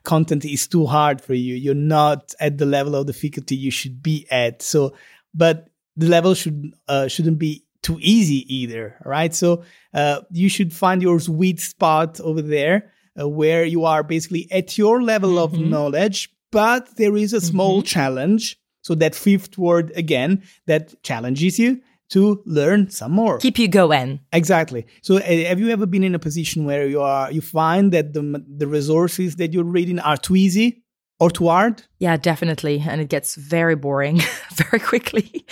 content 0.05 0.45
is 0.45 0.67
too 0.67 0.87
hard 0.87 1.21
for 1.21 1.35
you. 1.35 1.55
You're 1.55 1.75
not 1.75 2.35
at 2.39 2.59
the 2.59 2.67
level 2.67 2.95
of 2.95 3.07
difficulty 3.07 3.57
you 3.57 3.71
should 3.71 4.03
be 4.03 4.27
at. 4.31 4.63
So, 4.63 4.95
but 5.35 5.69
the 5.97 6.09
level 6.09 6.35
should 6.35 6.75
uh, 6.89 7.09
shouldn't 7.09 7.39
be 7.39 7.65
too 7.83 7.99
easy 8.01 8.45
either. 8.55 8.97
Right. 9.05 9.35
So 9.35 9.65
uh, 9.93 10.21
you 10.31 10.49
should 10.49 10.73
find 10.73 11.03
your 11.03 11.21
sweet 11.21 11.61
spot 11.61 12.21
over 12.21 12.43
there 12.43 12.93
uh, 13.19 13.29
where 13.29 13.65
you 13.65 13.85
are 13.85 14.03
basically 14.03 14.49
at 14.51 14.79
your 14.79 15.03
level 15.03 15.33
mm-hmm. 15.33 15.55
of 15.55 15.61
knowledge, 15.61 16.31
but 16.51 16.97
there 16.97 17.17
is 17.17 17.33
a 17.33 17.41
small 17.41 17.79
mm-hmm. 17.79 17.87
challenge. 17.87 18.59
So 18.83 18.95
that 18.97 19.15
fifth 19.15 19.57
word 19.57 19.93
again 19.97 20.43
that 20.67 21.03
challenges 21.03 21.59
you 21.59 21.81
to 22.11 22.43
learn 22.47 22.91
some 22.91 23.13
more. 23.13 23.39
Keep 23.39 23.59
you 23.59 23.69
going. 23.69 24.21
Exactly. 24.33 24.87
So 25.03 25.17
uh, 25.17 25.21
have 25.23 25.59
you 25.59 25.71
ever 25.71 25.87
been 25.87 26.05
in 26.05 26.15
a 26.15 26.19
position 26.19 26.65
where 26.65 26.87
you 26.87 27.01
are 27.01 27.31
you 27.33 27.41
find 27.41 27.93
that 27.93 28.13
the 28.13 28.45
the 28.47 28.67
resources 28.67 29.37
that 29.37 29.53
you're 29.53 29.65
reading 29.65 29.99
are 29.99 30.17
too 30.17 30.37
easy? 30.37 30.85
or 31.21 31.31
too 31.31 31.49
hard? 31.49 31.83
Yeah, 31.99 32.17
definitely. 32.17 32.83
And 32.87 33.01
it 33.01 33.09
gets 33.09 33.37
very 33.37 33.77
boring 33.77 34.21
very 34.55 34.81
quickly. 34.81 35.47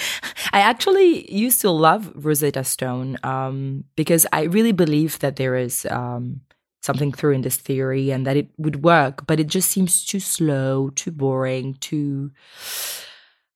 I 0.53 0.61
actually 0.61 1.33
used 1.33 1.61
to 1.63 1.71
love 1.71 2.13
Rosetta 2.15 2.65
Stone 2.65 3.19
um, 3.23 3.85
because 3.97 4.27
I 4.33 4.43
really 4.43 4.73
believe 4.73 5.19
that 5.21 5.37
there 5.37 5.57
is 5.57 5.87
um, 5.87 6.41
something 6.83 7.13
through 7.13 7.33
in 7.33 7.43
this 7.43 7.57
theory 7.57 8.11
and 8.11 8.27
that 8.27 8.37
it 8.37 8.49
would 8.59 8.83
work, 8.85 9.27
but 9.27 9.41
it 9.41 9.47
just 9.47 9.71
seems 9.71 10.05
too 10.05 10.21
slow, 10.21 10.91
too 10.91 11.13
boring, 11.13 11.75
too. 11.75 12.33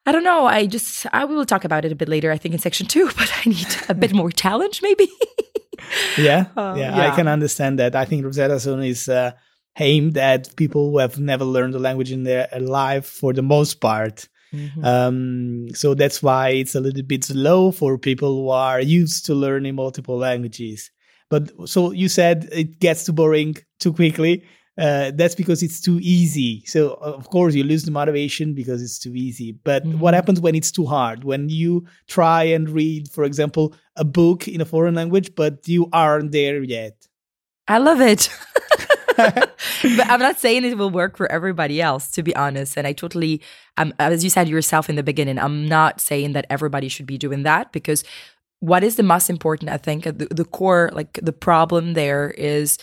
I 0.07 0.13
don't 0.13 0.25
know. 0.25 0.47
I 0.47 0.67
just, 0.67 1.07
I 1.13 1.25
will 1.25 1.45
talk 1.45 1.65
about 1.65 1.85
it 1.85 1.93
a 1.93 1.97
bit 1.97 2.09
later, 2.09 2.31
I 2.31 2.39
think 2.39 2.55
in 2.55 2.61
section 2.61 2.87
two, 2.87 3.07
but 3.17 3.31
I 3.45 3.49
need 3.49 3.77
a 3.89 3.95
bit 3.95 4.13
more 4.13 4.31
challenge 4.31 4.81
maybe. 4.83 5.09
yeah, 6.19 6.47
um, 6.57 6.79
yeah, 6.79 6.97
yeah, 6.97 7.13
I 7.13 7.15
can 7.15 7.29
understand 7.29 7.79
that. 7.79 7.95
I 7.95 8.05
think 8.05 8.25
Rosetta 8.25 8.59
Stone 8.61 8.85
is. 8.85 9.09
Uh, 9.09 9.33
aimed 9.79 10.17
at 10.17 10.55
people 10.57 10.91
who 10.91 10.99
have 10.99 11.19
never 11.19 11.45
learned 11.45 11.75
a 11.75 11.79
language 11.79 12.13
in 12.13 12.25
their 12.25 12.49
life 12.59 13.07
for 13.07 13.33
the 13.33 13.43
most 13.43 13.81
part. 13.81 14.29
Mm-hmm. 14.53 14.85
Um, 14.85 15.69
so 15.75 15.95
that's 15.95 16.23
why 16.23 16.51
it's 16.51 16.75
a 16.75 16.81
little 16.81 17.03
bit 17.03 17.25
slow 17.25 17.73
for 17.73 17.99
people 17.99 18.43
who 18.43 18.49
are 18.51 18.81
used 18.81 19.27
to 19.27 19.35
learning 19.35 19.75
multiple 19.75 20.17
languages. 20.17 20.91
But 21.29 21.51
so 21.69 21.91
you 21.91 22.09
said 22.09 22.49
it 22.53 22.79
gets 22.79 23.05
too 23.05 23.13
boring 23.13 23.57
too 23.81 23.93
quickly. 23.93 24.45
Uh, 24.79 25.11
that's 25.15 25.35
because 25.35 25.63
it's 25.63 25.81
too 25.81 25.99
easy. 26.03 26.63
So 26.67 26.95
of 27.01 27.31
course 27.31 27.55
you 27.55 27.65
lose 27.65 27.85
the 27.85 27.91
motivation 27.91 28.53
because 28.53 28.83
it's 28.83 28.99
too 28.99 29.15
easy. 29.15 29.53
But 29.53 29.85
mm-hmm. 29.85 30.01
what 30.01 30.13
happens 30.13 30.39
when 30.39 30.55
it's 30.55 30.71
too 30.71 30.85
hard? 30.85 31.25
When 31.25 31.49
you 31.49 31.87
try 32.09 32.43
and 32.45 32.69
read, 32.69 33.09
for 33.11 33.25
example, 33.25 33.75
a 33.97 34.05
book 34.05 34.47
in 34.47 34.61
a 34.61 34.67
foreign 34.67 34.95
language, 34.95 35.35
but 35.35 35.67
you 35.67 35.89
aren't 35.95 36.33
there 36.33 36.63
yet. 36.63 37.07
I 37.69 37.79
love 37.79 38.03
it. 38.03 38.29
but 39.17 39.57
I'm 39.83 40.21
not 40.21 40.39
saying 40.39 40.65
it 40.65 40.77
will 40.77 40.91
work 40.91 41.17
for 41.17 41.31
everybody 41.33 41.81
else, 41.81 42.11
to 42.11 42.23
be 42.23 42.37
honest. 42.37 42.77
And 42.77 42.87
I 42.87 42.93
totally, 42.93 43.41
um, 43.79 43.95
as 43.99 44.23
you 44.23 44.31
said 44.31 44.49
yourself 44.49 44.91
in 44.91 44.97
the 44.97 45.03
beginning, 45.03 45.39
I'm 45.39 45.67
not 45.67 46.01
saying 46.01 46.33
that 46.33 46.47
everybody 46.51 46.89
should 46.89 47.07
be 47.07 47.17
doing 47.17 47.45
that 47.45 47.73
because 47.73 48.05
what 48.61 48.85
is 48.85 48.97
the 48.97 49.03
most 49.03 49.31
important, 49.31 49.71
I 49.71 49.79
think, 49.79 50.05
the, 50.05 50.29
the 50.31 50.45
core, 50.45 50.91
like 50.93 51.19
the 51.23 51.33
problem 51.33 51.95
there 51.95 52.31
is 52.31 52.79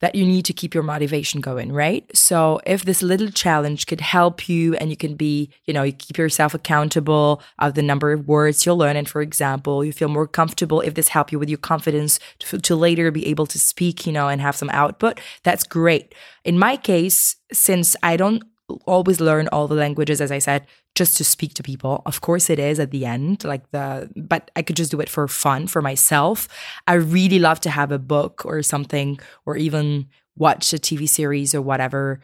that 0.00 0.14
you 0.14 0.24
need 0.24 0.44
to 0.46 0.52
keep 0.52 0.74
your 0.74 0.82
motivation 0.82 1.40
going, 1.40 1.72
right? 1.72 2.04
So 2.16 2.60
if 2.66 2.84
this 2.84 3.02
little 3.02 3.30
challenge 3.30 3.86
could 3.86 4.00
help 4.00 4.48
you 4.48 4.74
and 4.76 4.90
you 4.90 4.96
can 4.96 5.14
be, 5.14 5.50
you 5.66 5.74
know, 5.74 5.82
you 5.82 5.92
keep 5.92 6.18
yourself 6.18 6.54
accountable 6.54 7.42
of 7.58 7.74
the 7.74 7.82
number 7.82 8.12
of 8.12 8.26
words 8.26 8.64
you'll 8.64 8.78
learn. 8.78 8.96
And 8.96 9.08
for 9.08 9.20
example, 9.20 9.84
you 9.84 9.92
feel 9.92 10.08
more 10.08 10.26
comfortable 10.26 10.80
if 10.80 10.94
this 10.94 11.08
help 11.08 11.30
you 11.30 11.38
with 11.38 11.48
your 11.48 11.58
confidence 11.58 12.18
to, 12.40 12.58
to 12.58 12.76
later 12.76 13.10
be 13.10 13.26
able 13.26 13.46
to 13.46 13.58
speak, 13.58 14.06
you 14.06 14.12
know, 14.12 14.28
and 14.28 14.40
have 14.40 14.56
some 14.56 14.70
output, 14.70 15.20
that's 15.42 15.64
great. 15.64 16.14
In 16.44 16.58
my 16.58 16.76
case, 16.76 17.36
since 17.52 17.94
I 18.02 18.16
don't 18.16 18.42
always 18.86 19.20
learn 19.20 19.48
all 19.48 19.68
the 19.68 19.74
languages, 19.74 20.20
as 20.20 20.30
I 20.30 20.38
said, 20.38 20.66
just 20.94 21.16
to 21.16 21.24
speak 21.24 21.54
to 21.54 21.62
people. 21.62 22.02
Of 22.06 22.20
course 22.20 22.50
it 22.50 22.58
is 22.58 22.80
at 22.80 22.90
the 22.90 23.06
end, 23.06 23.44
like 23.44 23.70
the 23.70 24.10
but 24.16 24.50
I 24.56 24.62
could 24.62 24.76
just 24.76 24.90
do 24.90 25.00
it 25.00 25.08
for 25.08 25.26
fun 25.28 25.66
for 25.66 25.82
myself. 25.82 26.48
I 26.86 26.94
really 26.94 27.38
love 27.38 27.60
to 27.60 27.70
have 27.70 27.92
a 27.92 27.98
book 27.98 28.44
or 28.44 28.62
something 28.62 29.18
or 29.46 29.56
even 29.56 30.08
watch 30.36 30.72
a 30.72 30.78
TV 30.78 31.08
series 31.08 31.54
or 31.54 31.62
whatever. 31.62 32.20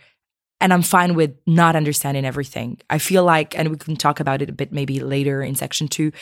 And 0.60 0.72
I'm 0.72 0.82
fine 0.82 1.14
with 1.14 1.36
not 1.46 1.76
understanding 1.76 2.24
everything. 2.24 2.78
I 2.88 2.98
feel 2.98 3.24
like, 3.24 3.56
and 3.58 3.68
we 3.68 3.76
can 3.76 3.96
talk 3.96 4.20
about 4.20 4.42
it 4.42 4.48
a 4.48 4.54
bit 4.54 4.72
maybe 4.72 5.00
later 5.00 5.42
in 5.42 5.54
section 5.54 5.86
two. 5.86 6.12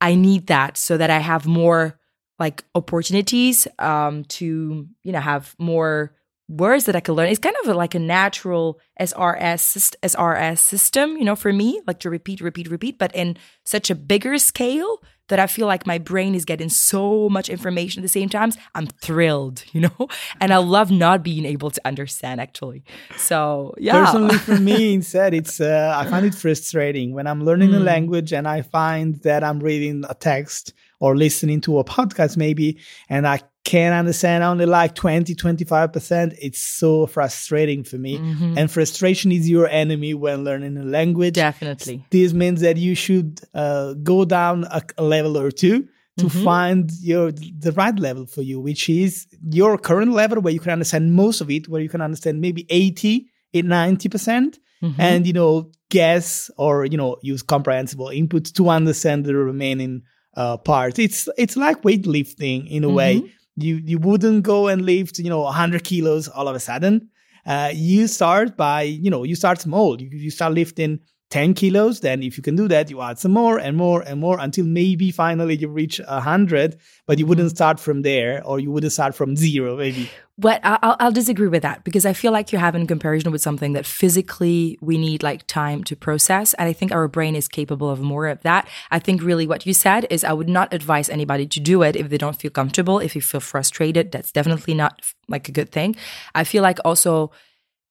I 0.00 0.14
need 0.14 0.48
that 0.48 0.76
so 0.76 0.96
that 0.96 1.08
I 1.08 1.18
have 1.18 1.46
more 1.46 1.98
like 2.38 2.64
opportunities 2.74 3.66
um, 3.78 4.24
to, 4.24 4.86
you 5.02 5.12
know, 5.12 5.20
have 5.20 5.54
more 5.58 6.12
words 6.48 6.84
that 6.84 6.96
I 6.96 7.00
could 7.00 7.14
learn. 7.14 7.28
It's 7.28 7.38
kind 7.38 7.56
of 7.64 7.74
like 7.74 7.94
a 7.94 7.98
natural 7.98 8.78
SRS 9.00 9.96
SRS 10.02 10.58
system, 10.58 11.16
you 11.16 11.24
know, 11.24 11.36
for 11.36 11.52
me, 11.52 11.80
like 11.86 12.00
to 12.00 12.10
repeat, 12.10 12.40
repeat, 12.40 12.68
repeat, 12.68 12.98
but 12.98 13.14
in 13.14 13.36
such 13.64 13.90
a 13.90 13.94
bigger 13.94 14.38
scale 14.38 15.00
that 15.28 15.40
I 15.40 15.48
feel 15.48 15.66
like 15.66 15.86
my 15.86 15.98
brain 15.98 16.36
is 16.36 16.44
getting 16.44 16.68
so 16.68 17.28
much 17.28 17.48
information 17.48 18.00
at 18.00 18.04
the 18.04 18.08
same 18.08 18.28
times. 18.28 18.56
I'm 18.76 18.86
thrilled, 18.86 19.64
you 19.72 19.80
know, 19.80 20.08
and 20.40 20.52
I 20.52 20.58
love 20.58 20.90
not 20.90 21.22
being 21.22 21.44
able 21.44 21.70
to 21.70 21.80
understand 21.84 22.40
actually. 22.40 22.84
So 23.16 23.74
yeah, 23.78 24.04
personally 24.04 24.38
for 24.38 24.56
me, 24.56 24.94
instead, 25.00 25.34
it's 25.34 25.60
uh, 25.60 25.94
I 25.96 26.08
find 26.08 26.24
it 26.24 26.34
frustrating 26.34 27.12
when 27.12 27.26
I'm 27.26 27.44
learning 27.44 27.70
mm. 27.70 27.76
a 27.76 27.80
language 27.80 28.32
and 28.32 28.46
I 28.46 28.62
find 28.62 29.16
that 29.22 29.42
I'm 29.42 29.58
reading 29.58 30.04
a 30.08 30.14
text 30.14 30.72
or 30.98 31.16
listening 31.16 31.60
to 31.62 31.78
a 31.78 31.84
podcast 31.84 32.36
maybe, 32.36 32.78
and 33.08 33.26
I 33.26 33.40
can 33.64 33.92
understand 33.92 34.44
only 34.44 34.64
like 34.64 34.94
20 34.94 35.34
25% 35.34 36.38
it's 36.40 36.62
so 36.62 37.04
frustrating 37.08 37.82
for 37.82 37.96
me 37.96 38.16
mm-hmm. 38.16 38.56
and 38.56 38.70
frustration 38.70 39.32
is 39.32 39.50
your 39.50 39.66
enemy 39.66 40.14
when 40.14 40.44
learning 40.44 40.76
a 40.76 40.84
language 40.84 41.34
definitely 41.34 42.06
this 42.10 42.32
means 42.32 42.60
that 42.60 42.76
you 42.76 42.94
should 42.94 43.40
uh, 43.54 43.92
go 43.94 44.24
down 44.24 44.62
a, 44.70 44.80
a, 44.98 45.02
level 45.02 45.36
or 45.36 45.50
two 45.50 45.80
to 46.16 46.26
mm-hmm. 46.26 46.44
find 46.44 46.92
your 47.00 47.32
the 47.32 47.72
right 47.72 47.98
level 47.98 48.24
for 48.24 48.42
you 48.42 48.60
which 48.60 48.88
is 48.88 49.26
your 49.50 49.76
current 49.76 50.12
level 50.12 50.40
where 50.40 50.52
you 50.52 50.60
can 50.60 50.70
understand 50.70 51.12
most 51.12 51.40
of 51.40 51.50
it 51.50 51.68
where 51.68 51.82
you 51.82 51.88
can 51.88 52.00
understand 52.00 52.40
maybe 52.40 52.66
80 52.70 53.26
90% 53.52 54.58
mm-hmm. 54.82 55.00
and 55.00 55.26
you 55.26 55.32
know 55.32 55.70
guess 55.90 56.50
or 56.56 56.84
you 56.84 56.96
know 56.96 57.16
use 57.22 57.42
comprehensible 57.42 58.08
input 58.08 58.44
to 58.54 58.68
understand 58.68 59.24
the 59.24 59.34
remaining 59.34 60.02
uh, 60.36 60.56
part 60.56 60.98
it's 60.98 61.28
it's 61.36 61.56
like 61.56 61.82
weightlifting 61.82 62.68
in 62.70 62.84
a 62.84 62.88
way. 62.88 63.16
Mm-hmm. 63.16 63.26
You 63.58 63.76
you 63.76 63.98
wouldn't 63.98 64.42
go 64.42 64.68
and 64.68 64.82
lift 64.82 65.18
you 65.18 65.30
know 65.30 65.40
100 65.40 65.82
kilos 65.82 66.28
all 66.28 66.46
of 66.46 66.54
a 66.54 66.60
sudden. 66.60 67.08
Uh, 67.46 67.70
you 67.72 68.06
start 68.06 68.56
by 68.56 68.82
you 68.82 69.10
know 69.10 69.24
you 69.24 69.34
start 69.34 69.60
small. 69.60 70.00
You, 70.00 70.08
you 70.12 70.30
start 70.30 70.52
lifting 70.52 71.00
10 71.30 71.54
kilos. 71.54 72.00
Then 72.00 72.22
if 72.22 72.36
you 72.36 72.42
can 72.42 72.54
do 72.54 72.68
that 72.68 72.90
you 72.90 73.00
add 73.00 73.18
some 73.18 73.32
more 73.32 73.58
and 73.58 73.76
more 73.76 74.02
and 74.02 74.20
more 74.20 74.38
until 74.38 74.66
maybe 74.66 75.10
finally 75.10 75.56
you 75.56 75.68
reach 75.68 76.00
100 76.00 76.76
but 77.06 77.18
you 77.18 77.26
wouldn't 77.26 77.50
start 77.50 77.80
from 77.80 78.02
there 78.02 78.44
or 78.44 78.60
you 78.60 78.70
wouldn't 78.70 78.92
start 78.92 79.14
from 79.14 79.36
zero 79.36 79.76
maybe 79.76 80.10
but 80.38 80.60
I'll, 80.62 80.96
I'll 81.00 81.12
disagree 81.12 81.48
with 81.48 81.62
that 81.62 81.82
because 81.82 82.04
I 82.04 82.12
feel 82.12 82.30
like 82.30 82.52
you're 82.52 82.60
having 82.60 82.86
comparison 82.86 83.32
with 83.32 83.40
something 83.40 83.72
that 83.72 83.86
physically 83.86 84.78
we 84.82 84.98
need 84.98 85.22
like 85.22 85.46
time 85.46 85.82
to 85.84 85.96
process. 85.96 86.52
And 86.54 86.68
I 86.68 86.74
think 86.74 86.92
our 86.92 87.08
brain 87.08 87.34
is 87.34 87.48
capable 87.48 87.88
of 87.88 88.00
more 88.00 88.26
of 88.26 88.42
that. 88.42 88.68
I 88.90 88.98
think 88.98 89.22
really 89.22 89.46
what 89.46 89.64
you 89.64 89.72
said 89.72 90.06
is 90.10 90.24
I 90.24 90.34
would 90.34 90.48
not 90.48 90.74
advise 90.74 91.08
anybody 91.08 91.46
to 91.46 91.60
do 91.60 91.82
it 91.82 91.96
if 91.96 92.10
they 92.10 92.18
don't 92.18 92.36
feel 92.36 92.50
comfortable. 92.50 92.98
If 92.98 93.14
you 93.14 93.22
feel 93.22 93.40
frustrated, 93.40 94.12
that's 94.12 94.30
definitely 94.30 94.74
not 94.74 95.00
like 95.26 95.48
a 95.48 95.52
good 95.52 95.72
thing. 95.72 95.96
I 96.34 96.44
feel 96.44 96.62
like 96.62 96.78
also 96.84 97.32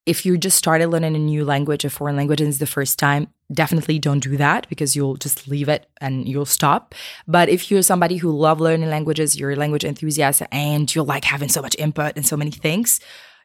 if 0.05 0.23
you 0.23 0.37
just 0.37 0.57
started 0.57 0.89
learning 0.89 1.15
a 1.15 1.19
new 1.19 1.43
language, 1.43 1.83
a 1.83 1.89
foreign 1.89 2.15
language, 2.15 2.39
and 2.41 2.49
it's 2.49 2.59
the 2.59 2.67
first 2.67 2.99
time, 2.99 3.27
definitely 3.53 3.99
don't 3.99 4.21
do 4.21 4.37
that 4.37 4.67
because 4.69 4.95
you'll 4.95 5.15
just 5.15 5.47
leave 5.47 5.69
it 5.69 5.87
and 6.01 6.27
you'll 6.27 6.45
stop. 6.45 6.95
But 7.27 7.49
if 7.49 7.69
you're 7.69 7.81
somebody 7.81 8.17
who 8.17 8.31
love 8.31 8.59
learning 8.59 8.89
languages, 8.89 9.37
you're 9.37 9.51
a 9.51 9.55
language 9.55 9.83
enthusiast, 9.83 10.41
and 10.51 10.93
you 10.93 11.03
like 11.03 11.25
having 11.25 11.49
so 11.49 11.61
much 11.61 11.75
input 11.77 12.15
and 12.15 12.25
so 12.25 12.37
many 12.37 12.51
things, 12.51 12.99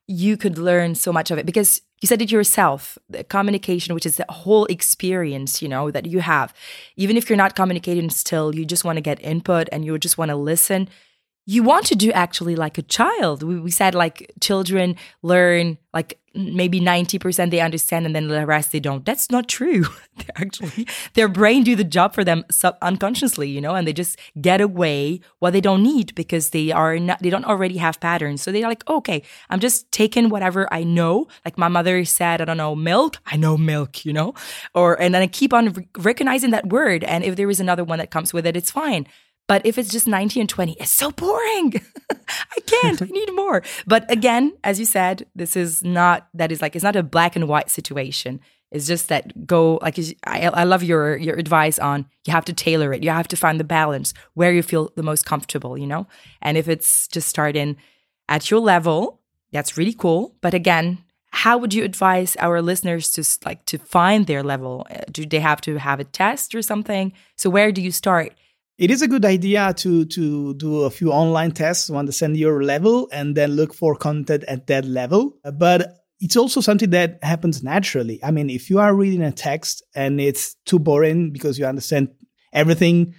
you 0.07 0.37
could 0.37 0.59
learn 0.59 0.95
so 0.95 1.13
much 1.13 1.31
of 1.31 1.39
it 1.39 1.47
because 1.47 1.83
you 2.03 2.07
said 2.07 2.23
it 2.23 2.33
yourself 2.33 2.99
the 3.11 3.23
communication 3.23 3.95
which 3.95 4.07
is 4.07 4.17
the 4.17 4.25
whole 4.29 4.65
experience 4.67 5.63
you 5.63 5.69
know 5.69 5.91
that 5.91 6.07
you 6.07 6.19
have 6.19 6.53
even 6.97 7.17
if 7.17 7.29
you're 7.29 7.37
not 7.37 7.55
communicating 7.55 8.11
still 8.11 8.53
you 8.53 8.65
just 8.65 8.85
want 8.85 8.97
to 8.97 9.03
get 9.03 9.23
input 9.23 9.69
and 9.71 9.85
you 9.85 9.97
just 9.99 10.19
want 10.19 10.31
to 10.31 10.35
listen 10.35 10.89
you 11.51 11.65
want 11.65 11.87
to 11.87 11.97
do 11.97 12.13
actually 12.13 12.55
like 12.55 12.79
a 12.79 12.83
child. 12.83 13.43
We, 13.43 13.59
we 13.59 13.73
said 13.73 13.93
like 13.93 14.31
children 14.41 14.95
learn 15.23 15.79
like 15.93 16.20
maybe 16.35 16.81
90% 16.81 17.51
they 17.51 17.61
understand 17.61 18.07
and 18.07 18.15
then 18.15 18.29
the 18.29 18.47
rest 18.47 18.73
they 18.73 18.81
don't. 18.81 19.05
That's 19.05 19.31
not 19.31 19.49
true. 19.49 19.85
actually, 20.37 20.87
their 21.15 21.29
brain 21.29 21.65
do 21.65 21.75
the 21.75 21.85
job 21.85 22.15
for 22.15 22.25
them 22.25 22.45
sub 22.51 22.77
unconsciously, 22.83 23.49
you 23.49 23.61
know, 23.61 23.75
and 23.75 23.87
they 23.87 23.93
just 23.93 24.19
get 24.41 24.61
away 24.61 25.21
what 25.39 25.53
they 25.53 25.61
don't 25.61 25.83
need 25.83 26.15
because 26.15 26.51
they 26.51 26.71
are 26.71 26.99
not, 26.99 27.21
they 27.21 27.31
don't 27.31 27.45
already 27.45 27.79
have 27.79 28.01
patterns. 28.01 28.43
So 28.43 28.53
they're 28.53 28.69
like, 28.69 28.89
okay, 28.89 29.23
I'm 29.49 29.61
just 29.61 29.91
taking 29.93 30.29
whatever 30.29 30.73
I 30.73 30.85
know. 30.85 31.27
Like 31.45 31.59
my 31.59 31.69
mother 31.69 32.05
said, 32.05 32.41
I 32.41 32.45
don't 32.45 32.57
know, 32.57 32.75
milk. 32.75 33.19
I 33.27 33.37
know 33.37 33.57
milk, 33.57 34.05
you 34.05 34.13
know, 34.13 34.35
or, 34.75 35.01
and 35.01 35.15
then 35.15 35.23
I 35.23 35.27
keep 35.27 35.53
on 35.53 35.73
re- 35.73 35.89
recognizing 35.99 36.51
that 36.51 36.69
word. 36.69 37.05
And 37.05 37.25
if 37.25 37.37
there 37.37 37.51
is 37.51 37.61
another 37.61 37.85
one 37.85 37.99
that 37.99 38.11
comes 38.11 38.33
with 38.33 38.47
it, 38.47 38.57
it's 38.57 38.71
fine. 38.71 39.07
But 39.51 39.67
if 39.67 39.79
it's 39.79 39.91
just 39.91 40.07
90 40.07 40.39
and 40.39 40.49
20, 40.49 40.77
it's 40.79 40.93
so 40.93 41.11
boring. 41.11 41.83
I 42.29 42.61
can't. 42.67 43.03
I 43.03 43.07
need 43.07 43.35
more. 43.35 43.65
But 43.85 44.09
again, 44.09 44.53
as 44.63 44.79
you 44.79 44.87
said, 44.87 45.27
this 45.35 45.57
is 45.57 45.83
not, 45.83 46.29
that 46.35 46.53
is 46.53 46.63
like, 46.63 46.77
it's 46.77 46.85
not 46.85 46.95
a 46.95 47.03
black 47.03 47.35
and 47.35 47.49
white 47.49 47.69
situation. 47.69 48.39
It's 48.71 48.87
just 48.87 49.09
that 49.09 49.49
go 49.49 49.81
like 49.83 49.99
I, 50.25 50.43
I 50.47 50.63
love 50.63 50.85
your 50.85 51.17
your 51.17 51.35
advice 51.35 51.81
on 51.81 52.07
you 52.25 52.33
have 52.33 52.45
to 52.45 52.53
tailor 52.53 52.93
it. 52.93 53.03
You 53.03 53.11
have 53.11 53.27
to 53.27 53.37
find 53.37 53.59
the 53.59 53.65
balance 53.65 54.15
where 54.35 54.53
you 54.53 54.63
feel 54.63 54.93
the 54.95 55.03
most 55.03 55.27
comfortable, 55.27 55.77
you 55.77 55.89
know. 55.89 56.07
And 56.41 56.57
if 56.57 56.69
it's 56.69 57.09
just 57.09 57.29
starting 57.29 57.77
at 58.29 58.53
your 58.53 58.61
level, 58.61 59.19
that's 59.51 59.77
really 59.77 59.95
cool. 59.95 60.37
But 60.41 60.55
again, 60.55 60.99
how 61.33 61.59
would 61.59 61.75
you 61.75 61.83
advise 61.83 62.37
our 62.37 62.63
listeners 62.63 63.11
to 63.15 63.25
like 63.45 63.65
to 63.67 63.79
find 63.79 64.29
their 64.29 64.45
level? 64.45 64.87
Uh, 64.89 64.99
do 65.11 65.27
they 65.27 65.41
have 65.41 65.61
to 65.63 65.81
have 65.81 65.99
a 65.99 66.05
test 66.05 66.55
or 66.55 66.63
something? 66.63 67.13
So 67.35 67.51
where 67.51 67.73
do 67.73 67.83
you 67.83 67.91
start? 67.91 68.33
It 68.81 68.91
is 68.91 69.03
a 69.03 69.09
good 69.09 69.27
idea 69.27 69.75
to 69.75 70.07
to 70.07 70.55
do 70.55 70.85
a 70.85 70.91
few 70.91 71.13
online 71.13 71.51
tests 71.51 71.89
to 71.89 71.97
understand 71.97 72.39
your 72.39 72.65
level 72.65 73.11
and 73.13 73.37
then 73.37 73.51
look 73.51 73.75
for 73.75 73.95
content 73.95 74.43
at 74.49 74.69
that 74.69 74.87
level. 74.87 75.37
But 75.53 75.99
it's 76.19 76.35
also 76.35 76.63
something 76.63 76.89
that 76.89 77.19
happens 77.23 77.63
naturally. 77.63 78.25
I 78.25 78.31
mean, 78.31 78.49
if 78.49 78.71
you 78.71 78.79
are 78.79 78.95
reading 78.95 79.21
a 79.21 79.33
text 79.33 79.83
and 79.95 80.19
it's 80.19 80.55
too 80.65 80.79
boring 80.79 81.31
because 81.31 81.59
you 81.59 81.67
understand 81.67 82.09
everything 82.55 83.15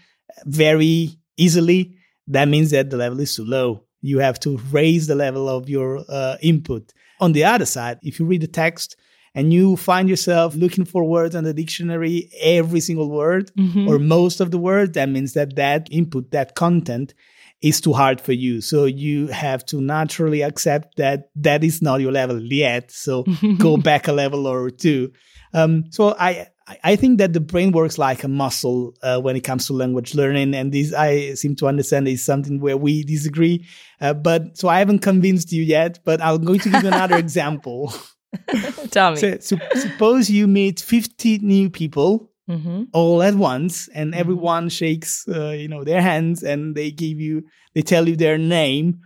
very 0.46 1.12
easily, 1.38 1.96
that 2.26 2.48
means 2.48 2.72
that 2.72 2.90
the 2.90 2.98
level 2.98 3.20
is 3.20 3.36
too 3.36 3.46
low. 3.46 3.84
You 4.02 4.18
have 4.18 4.40
to 4.40 4.58
raise 4.72 5.06
the 5.06 5.14
level 5.14 5.48
of 5.48 5.70
your 5.70 6.04
uh, 6.10 6.38
input. 6.42 6.92
On 7.20 7.34
the 7.34 7.44
other 7.44 7.68
side, 7.68 8.00
if 8.02 8.20
you 8.20 8.26
read 8.26 8.42
the 8.42 8.48
text 8.48 8.96
and 9.34 9.54
you 9.54 9.78
find 9.78 10.10
yourself 10.10 10.56
looking 10.56 10.86
for 10.86 11.04
words 11.04 11.36
in 11.36 11.44
the 11.44 11.54
dictionary, 11.54 12.30
every 12.40 12.82
single 12.82 13.10
word 13.10 13.52
mm-hmm. 13.56 13.88
or 13.88 13.98
most 14.00 14.42
of 14.42 14.52
the 14.52 14.58
words, 14.58 14.94
that 14.94 15.10
means 15.10 15.34
that 15.34 15.56
that 15.56 15.88
input, 15.92 16.32
that 16.32 16.56
content 16.56 17.14
is 17.62 17.80
too 17.80 17.94
hard 17.94 18.20
for 18.20 18.34
you. 18.34 18.60
So 18.60 18.86
you 18.86 19.28
have 19.28 19.66
to 19.68 19.80
naturally 19.80 20.42
accept 20.42 20.98
that 20.98 21.30
that 21.36 21.64
is 21.64 21.82
not 21.82 22.02
your 22.02 22.12
level 22.12 22.42
yet. 22.42 22.92
So 22.92 23.24
go 23.58 23.78
back 23.90 24.08
a 24.08 24.12
level 24.12 24.48
or 24.48 24.70
two. 24.70 25.14
Um, 25.54 25.86
so 25.92 26.16
I, 26.20 26.48
I 26.84 26.96
think 26.96 27.20
that 27.20 27.34
the 27.34 27.40
brain 27.40 27.72
works 27.72 27.98
like 27.98 28.24
a 28.24 28.28
muscle 28.28 28.96
uh, 29.02 29.20
when 29.20 29.36
it 29.36 29.42
comes 29.42 29.68
to 29.68 29.74
language 29.74 30.16
learning, 30.16 30.54
and 30.54 30.72
this 30.72 30.94
I 30.94 31.34
seem 31.34 31.56
to 31.58 31.68
understand 31.68 32.08
is 32.08 32.24
something 32.24 32.60
where 32.62 32.78
we 32.78 33.04
disagree. 33.04 33.66
Uh, 34.00 34.14
but 34.14 34.58
so 34.58 34.70
I 34.70 34.80
haven't 34.80 35.00
convinced 35.00 35.52
you 35.52 35.64
yet, 35.64 36.00
but 36.06 36.22
I'm 36.22 36.44
going 36.44 36.60
to 36.60 36.70
give 36.70 36.84
you 36.84 36.88
another 36.88 37.18
example. 37.28 37.94
Tell 38.92 39.12
me. 39.12 39.18
So, 39.18 39.38
so, 39.40 39.58
suppose 39.76 40.30
you 40.30 40.48
meet 40.48 40.80
50 40.80 41.40
new 41.40 41.70
people 41.70 42.32
mm-hmm. 42.52 42.84
all 42.94 43.24
at 43.24 43.36
once 43.36 43.88
and 43.90 44.12
mm-hmm. 44.12 44.20
everyone 44.20 44.70
shakes 44.70 45.28
uh, 45.28 45.50
you 45.50 45.68
know 45.68 45.84
their 45.84 46.02
hands 46.02 46.44
and 46.44 46.76
they 46.76 46.92
give 46.92 47.20
you 47.20 47.44
they 47.76 47.82
tell 47.82 48.08
you 48.08 48.16
their 48.16 48.38
name 48.38 49.00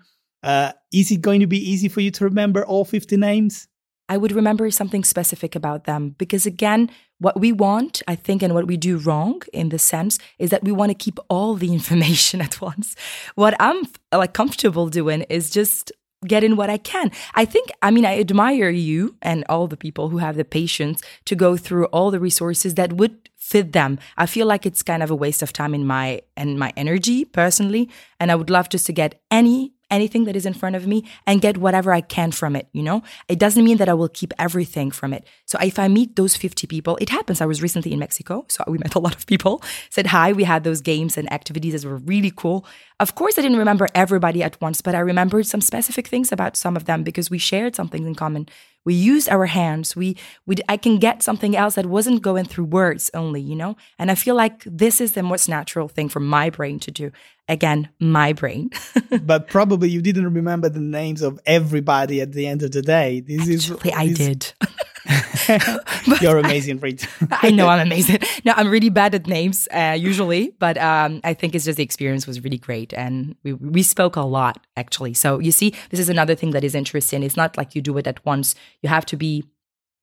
uh, 0.44 0.72
is 0.94 1.12
it 1.12 1.22
going 1.22 1.40
to 1.40 1.48
be 1.48 1.58
easy 1.58 1.90
for 1.90 2.02
you 2.02 2.12
to 2.12 2.24
remember 2.24 2.66
all 2.66 2.86
50 2.86 3.18
names 3.18 3.68
i 4.10 4.18
would 4.18 4.32
remember 4.32 4.70
something 4.72 5.04
specific 5.04 5.56
about 5.56 5.86
them 5.86 6.16
because 6.18 6.46
again 6.46 6.90
what 7.20 7.40
we 7.40 7.52
want 7.52 8.02
i 8.08 8.16
think 8.16 8.42
and 8.42 8.54
what 8.54 8.68
we 8.68 8.78
do 8.78 8.98
wrong 8.98 9.42
in 9.54 9.70
the 9.70 9.80
sense 9.80 10.20
is 10.40 10.50
that 10.50 10.64
we 10.64 10.72
want 10.72 10.90
to 10.90 10.96
keep 10.96 11.20
all 11.30 11.56
the 11.56 11.74
information 11.80 12.42
at 12.42 12.62
once 12.62 12.96
what 13.36 13.56
i'm 13.60 13.84
like 14.12 14.34
comfortable 14.34 14.88
doing 14.88 15.22
is 15.24 15.50
just 15.50 15.92
get 16.28 16.44
in 16.44 16.56
what 16.56 16.70
I 16.70 16.78
can. 16.78 17.12
I 17.34 17.46
think, 17.46 17.72
I 17.82 17.92
mean, 17.92 18.06
I 18.06 18.20
admire 18.20 18.70
you 18.70 19.16
and 19.22 19.44
all 19.50 19.68
the 19.68 19.78
people 19.78 20.10
who 20.10 20.18
have 20.18 20.36
the 20.36 20.46
patience 20.46 21.02
to 21.26 21.36
go 21.36 21.58
through 21.58 21.86
all 21.86 22.12
the 22.12 22.20
resources 22.20 22.76
that 22.76 22.94
would 22.94 23.30
fit 23.38 23.74
them. 23.74 24.00
I 24.18 24.26
feel 24.26 24.48
like 24.48 24.66
it's 24.66 24.82
kind 24.82 25.04
of 25.04 25.12
a 25.12 25.16
waste 25.16 25.44
of 25.44 25.54
time 25.54 25.76
in 25.76 25.86
my 25.86 26.22
and 26.36 26.58
my 26.58 26.74
energy 26.76 27.26
personally, 27.26 27.90
and 28.20 28.32
I 28.32 28.36
would 28.36 28.50
love 28.50 28.70
just 28.70 28.88
to 28.88 28.94
get 28.94 29.22
any 29.30 29.75
anything 29.90 30.26
that 30.26 30.36
is 30.36 30.46
in 30.46 30.54
front 30.54 30.76
of 30.76 30.88
me 30.88 31.06
and 31.26 31.42
get 31.42 31.58
whatever 31.58 31.92
I 31.92 32.02
can 32.02 32.32
from 32.32 32.56
it, 32.56 32.68
you 32.74 32.84
know? 32.84 33.04
It 33.28 33.40
doesn't 33.40 33.64
mean 33.64 33.78
that 33.78 33.90
I 33.90 33.94
will 33.94 34.10
keep 34.10 34.34
everything 34.40 34.92
from 34.92 35.14
it. 35.14 35.26
So 35.46 35.58
if 35.60 35.80
I 35.80 35.88
meet 35.88 36.16
those 36.16 36.36
50 36.36 36.68
people, 36.68 36.98
it 37.02 37.10
happens. 37.10 37.42
I 37.42 37.46
was 37.46 37.62
recently 37.62 37.94
in 37.94 38.00
Mexico, 38.00 38.46
so 38.48 38.64
we 38.68 38.78
met 38.78 38.96
a 38.96 39.00
lot 39.00 39.16
of 39.16 39.26
people, 39.28 39.62
said 39.90 40.08
hi, 40.08 40.34
we 40.34 40.44
had 40.44 40.64
those 40.64 40.82
games 40.82 41.18
and 41.18 41.32
activities 41.32 41.82
that 41.82 41.88
were 41.88 41.98
really 41.98 42.32
cool. 42.36 42.66
Of 43.00 43.16
course, 43.16 43.38
I 43.38 43.42
didn't 43.42 43.58
remember 43.58 43.88
everybody 43.94 44.42
at 44.44 44.60
once, 44.62 44.82
but 44.82 44.96
I 44.96 45.00
remembered 45.00 45.46
some 45.46 45.62
specific 45.62 46.08
things 46.08 46.32
about 46.32 46.56
some 46.56 46.76
of 46.76 46.86
them 46.86 47.04
because 47.04 47.30
we 47.30 47.38
shared 47.38 47.76
something 47.76 48.06
in 48.06 48.16
common 48.16 48.48
we 48.86 48.94
used 48.94 49.28
our 49.28 49.48
hands 49.48 49.96
we 49.96 50.16
we 50.46 50.56
i 50.70 50.78
can 50.78 50.98
get 50.98 51.22
something 51.22 51.56
else 51.58 51.76
that 51.76 51.88
wasn't 51.88 52.22
going 52.22 52.46
through 52.46 52.64
words 52.64 53.12
only 53.14 53.42
you 53.42 53.56
know 53.56 53.76
and 54.00 54.10
i 54.10 54.16
feel 54.16 54.36
like 54.36 54.64
this 54.64 55.02
is 55.02 55.12
the 55.14 55.24
most 55.24 55.50
natural 55.50 55.88
thing 55.88 56.08
for 56.08 56.20
my 56.20 56.50
brain 56.50 56.80
to 56.80 56.92
do 56.92 57.12
again 57.48 57.90
my 58.00 58.34
brain 58.34 58.70
but 59.24 59.48
probably 59.48 59.90
you 59.90 60.02
didn't 60.02 60.34
remember 60.34 60.70
the 60.70 60.80
names 60.80 61.22
of 61.22 61.40
everybody 61.46 62.22
at 62.22 62.32
the 62.34 62.48
end 62.48 62.64
of 62.64 62.72
the 62.72 62.82
day 62.82 63.22
this 63.22 63.42
Actually, 63.42 63.92
is 63.92 63.98
i 63.98 64.08
did 64.08 64.54
You're 66.22 66.38
amazing, 66.38 66.80
Rita. 66.80 67.08
I 67.32 67.52
know 67.52 67.68
I'm 67.68 67.86
amazing. 67.86 68.20
No, 68.44 68.54
I'm 68.56 68.70
really 68.70 68.90
bad 68.90 69.14
at 69.14 69.28
names 69.28 69.68
uh, 69.72 69.96
usually, 69.98 70.56
but 70.60 70.78
um, 70.78 71.22
I 71.24 71.34
think 71.34 71.56
it's 71.56 71.66
just 71.66 71.78
the 71.78 71.84
experience 71.84 72.26
was 72.26 72.44
really 72.44 72.58
great, 72.58 72.94
and 72.94 73.36
we 73.44 73.54
we 73.54 73.84
spoke 73.84 74.16
a 74.16 74.22
lot 74.22 74.66
actually. 74.76 75.14
So 75.14 75.40
you 75.40 75.52
see, 75.52 75.74
this 75.90 76.00
is 76.00 76.10
another 76.10 76.36
thing 76.36 76.52
that 76.52 76.64
is 76.64 76.76
interesting. 76.76 77.24
It's 77.24 77.38
not 77.38 77.58
like 77.58 77.76
you 77.76 77.82
do 77.82 77.98
it 77.98 78.08
at 78.08 78.26
once. 78.26 78.56
You 78.82 78.90
have 78.90 79.06
to 79.08 79.18
be 79.18 79.44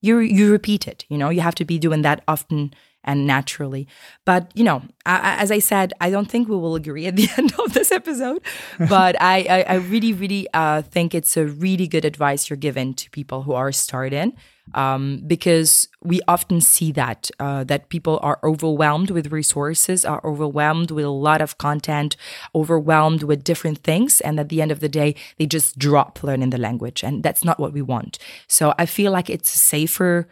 you 0.01 0.19
you 0.19 0.51
repeat 0.51 0.87
it. 0.87 1.05
You 1.09 1.17
know, 1.17 1.29
you 1.29 1.41
have 1.41 1.55
to 1.55 1.65
be 1.65 1.77
doing 1.77 2.01
that 2.03 2.23
often 2.27 2.73
and 3.03 3.27
naturally. 3.27 3.87
But, 4.25 4.51
you 4.53 4.63
know, 4.63 4.83
I, 5.05 5.35
as 5.41 5.51
I 5.51 5.59
said, 5.59 5.93
I 5.99 6.09
don't 6.09 6.29
think 6.29 6.47
we 6.47 6.55
will 6.55 6.75
agree 6.75 7.05
at 7.05 7.15
the 7.19 7.29
end 7.37 7.53
of 7.59 7.73
this 7.73 7.91
episode. 7.91 8.41
But 8.77 9.21
I, 9.21 9.45
I, 9.49 9.61
I, 9.69 9.75
really, 9.75 10.13
really 10.13 10.47
uh, 10.53 10.81
think 10.81 11.13
it's 11.13 11.35
a 11.37 11.45
really 11.45 11.87
good 11.87 12.05
advice 12.05 12.49
you're 12.49 12.57
giving 12.57 12.93
to 12.95 13.09
people 13.11 13.43
who 13.43 13.53
are 13.53 13.71
starting. 13.71 14.33
Um, 14.75 15.21
because 15.27 15.89
we 16.01 16.21
often 16.25 16.61
see 16.61 16.93
that 16.93 17.29
uh, 17.37 17.65
that 17.65 17.89
people 17.89 18.17
are 18.23 18.39
overwhelmed 18.45 19.11
with 19.11 19.29
resources, 19.29 20.05
are 20.05 20.21
overwhelmed 20.23 20.89
with 20.89 21.03
a 21.03 21.09
lot 21.09 21.41
of 21.41 21.57
content, 21.57 22.15
overwhelmed 22.55 23.23
with 23.23 23.43
different 23.43 23.79
things, 23.79 24.21
and 24.21 24.39
at 24.39 24.47
the 24.47 24.61
end 24.61 24.71
of 24.71 24.79
the 24.79 24.87
day, 24.87 25.15
they 25.37 25.45
just 25.45 25.77
drop 25.77 26.23
learning 26.23 26.51
the 26.51 26.57
language, 26.57 27.03
and 27.03 27.23
that's 27.23 27.43
not 27.43 27.59
what 27.59 27.73
we 27.73 27.81
want. 27.81 28.17
So 28.47 28.73
I 28.79 28.85
feel 28.85 29.11
like 29.11 29.29
it's 29.29 29.49
safer 29.49 30.29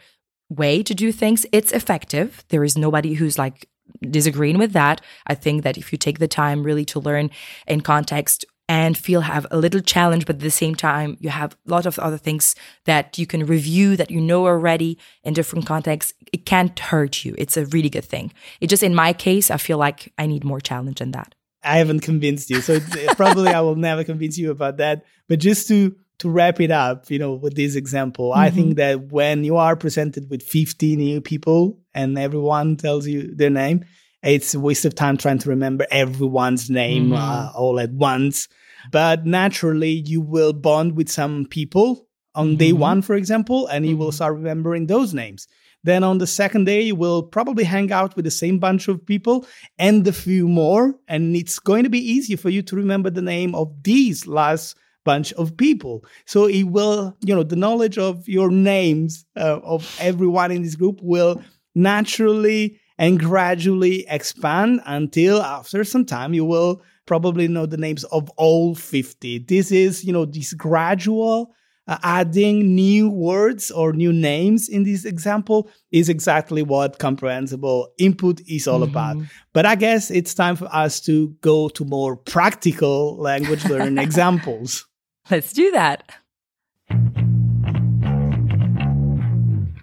way 0.51 0.83
to 0.83 0.93
do 0.93 1.11
things. 1.11 1.45
It's 1.51 1.71
effective. 1.71 2.43
There 2.49 2.63
is 2.63 2.77
nobody 2.77 3.13
who's 3.13 3.37
like 3.37 3.67
disagreeing 4.09 4.57
with 4.57 4.73
that. 4.73 5.01
I 5.27 5.35
think 5.35 5.63
that 5.63 5.77
if 5.77 5.91
you 5.91 5.97
take 5.97 6.19
the 6.19 6.27
time 6.27 6.63
really 6.63 6.85
to 6.85 6.99
learn 6.99 7.29
in 7.67 7.81
context 7.81 8.45
and 8.67 8.97
feel 8.97 9.21
have 9.21 9.45
a 9.51 9.57
little 9.57 9.81
challenge, 9.81 10.25
but 10.25 10.37
at 10.37 10.41
the 10.41 10.51
same 10.51 10.75
time, 10.75 11.17
you 11.19 11.29
have 11.29 11.57
a 11.67 11.69
lot 11.69 11.85
of 11.85 11.99
other 11.99 12.17
things 12.17 12.55
that 12.85 13.17
you 13.17 13.25
can 13.25 13.45
review 13.45 13.97
that 13.97 14.11
you 14.11 14.21
know 14.21 14.45
already 14.45 14.97
in 15.23 15.33
different 15.33 15.65
contexts. 15.65 16.13
It 16.31 16.45
can't 16.45 16.77
hurt 16.79 17.25
you. 17.25 17.35
It's 17.37 17.57
a 17.57 17.65
really 17.65 17.89
good 17.89 18.05
thing. 18.05 18.31
It 18.61 18.67
just, 18.67 18.83
in 18.83 18.95
my 18.95 19.11
case, 19.11 19.51
I 19.51 19.57
feel 19.57 19.77
like 19.77 20.13
I 20.17 20.25
need 20.25 20.45
more 20.45 20.61
challenge 20.61 20.99
than 20.99 21.11
that. 21.11 21.35
I 21.63 21.77
haven't 21.77 21.99
convinced 21.99 22.49
you. 22.49 22.61
So 22.61 22.79
probably 23.15 23.49
I 23.49 23.61
will 23.61 23.75
never 23.75 24.03
convince 24.03 24.37
you 24.37 24.51
about 24.51 24.77
that. 24.77 25.03
But 25.27 25.39
just 25.39 25.67
to 25.67 25.95
to 26.21 26.29
wrap 26.29 26.61
it 26.61 26.69
up, 26.69 27.09
you 27.09 27.17
know, 27.17 27.33
with 27.33 27.55
this 27.55 27.75
example, 27.75 28.29
mm-hmm. 28.29 28.39
I 28.39 28.49
think 28.51 28.67
mm-hmm. 28.69 28.75
that 28.75 29.11
when 29.11 29.43
you 29.43 29.57
are 29.57 29.75
presented 29.75 30.29
with 30.29 30.43
50 30.43 30.95
new 30.95 31.19
people 31.19 31.79
and 31.95 32.17
everyone 32.17 32.77
tells 32.77 33.07
you 33.07 33.35
their 33.35 33.49
name, 33.49 33.83
it's 34.21 34.53
a 34.53 34.59
waste 34.59 34.85
of 34.85 34.93
time 34.93 35.17
trying 35.17 35.39
to 35.39 35.49
remember 35.49 35.87
everyone's 35.89 36.69
name 36.69 37.09
mm-hmm. 37.09 37.13
uh, 37.13 37.51
all 37.55 37.79
at 37.79 37.91
once. 37.91 38.47
But 38.91 39.25
naturally, 39.25 40.03
you 40.05 40.21
will 40.21 40.53
bond 40.53 40.95
with 40.95 41.09
some 41.09 41.47
people 41.49 42.07
on 42.35 42.49
mm-hmm. 42.49 42.57
day 42.57 42.73
one, 42.73 43.01
for 43.01 43.15
example, 43.15 43.65
and 43.65 43.83
you 43.85 43.97
will 43.97 44.07
mm-hmm. 44.07 44.15
start 44.15 44.35
remembering 44.35 44.85
those 44.85 45.15
names. 45.15 45.47
Then 45.83 46.03
on 46.03 46.19
the 46.19 46.27
second 46.27 46.65
day, 46.65 46.81
you 46.81 46.95
will 46.95 47.23
probably 47.23 47.63
hang 47.63 47.91
out 47.91 48.15
with 48.15 48.25
the 48.25 48.31
same 48.31 48.59
bunch 48.59 48.87
of 48.87 49.03
people 49.03 49.47
and 49.79 50.07
a 50.07 50.13
few 50.13 50.47
more. 50.47 50.93
And 51.07 51.35
it's 51.35 51.57
going 51.57 51.83
to 51.85 51.89
be 51.89 52.11
easier 52.11 52.37
for 52.37 52.49
you 52.49 52.61
to 52.61 52.75
remember 52.75 53.09
the 53.09 53.23
name 53.23 53.55
of 53.55 53.73
these 53.81 54.27
last 54.27 54.77
bunch 55.03 55.33
of 55.33 55.57
people. 55.57 56.03
So 56.25 56.45
it 56.45 56.63
will, 56.63 57.15
you 57.21 57.35
know, 57.35 57.43
the 57.43 57.55
knowledge 57.55 57.97
of 57.97 58.27
your 58.27 58.51
names 58.51 59.25
uh, 59.35 59.59
of 59.63 59.97
everyone 59.99 60.51
in 60.51 60.61
this 60.61 60.75
group 60.75 60.99
will 61.01 61.41
naturally 61.75 62.79
and 62.97 63.19
gradually 63.19 64.05
expand 64.07 64.81
until 64.85 65.41
after 65.41 65.83
some 65.83 66.05
time 66.05 66.33
you 66.33 66.45
will 66.45 66.81
probably 67.05 67.47
know 67.47 67.65
the 67.65 67.77
names 67.77 68.03
of 68.05 68.29
all 68.37 68.75
50. 68.75 69.39
This 69.39 69.71
is, 69.71 70.03
you 70.03 70.13
know, 70.13 70.25
this 70.25 70.53
gradual 70.53 71.51
uh, 71.87 71.97
adding 72.03 72.75
new 72.75 73.09
words 73.09 73.71
or 73.71 73.91
new 73.91 74.13
names 74.13 74.69
in 74.69 74.83
this 74.83 75.03
example 75.03 75.69
is 75.91 76.09
exactly 76.09 76.61
what 76.61 76.99
comprehensible 76.99 77.91
input 77.97 78.39
is 78.47 78.67
all 78.67 78.81
mm-hmm. 78.81 78.91
about. 78.91 79.17
But 79.53 79.65
I 79.65 79.75
guess 79.75 80.11
it's 80.11 80.33
time 80.33 80.55
for 80.55 80.73
us 80.73 80.99
to 81.01 81.29
go 81.41 81.69
to 81.69 81.83
more 81.83 82.15
practical 82.15 83.17
language 83.17 83.65
learning 83.65 83.97
examples. 84.07 84.85
Let's 85.31 85.53
do 85.53 85.71
that. 85.71 86.13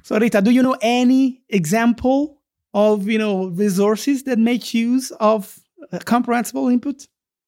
So 0.03 0.19
Rita, 0.19 0.43
do 0.43 0.51
you 0.51 0.63
know 0.63 0.77
any 0.83 1.41
example 1.49 2.39
of 2.75 3.09
you 3.09 3.19
know 3.19 3.47
resources 3.47 4.25
that 4.25 4.39
make 4.39 4.75
use 4.75 5.11
of 5.13 5.59
comprehensible 6.05 6.69
input? 6.69 7.07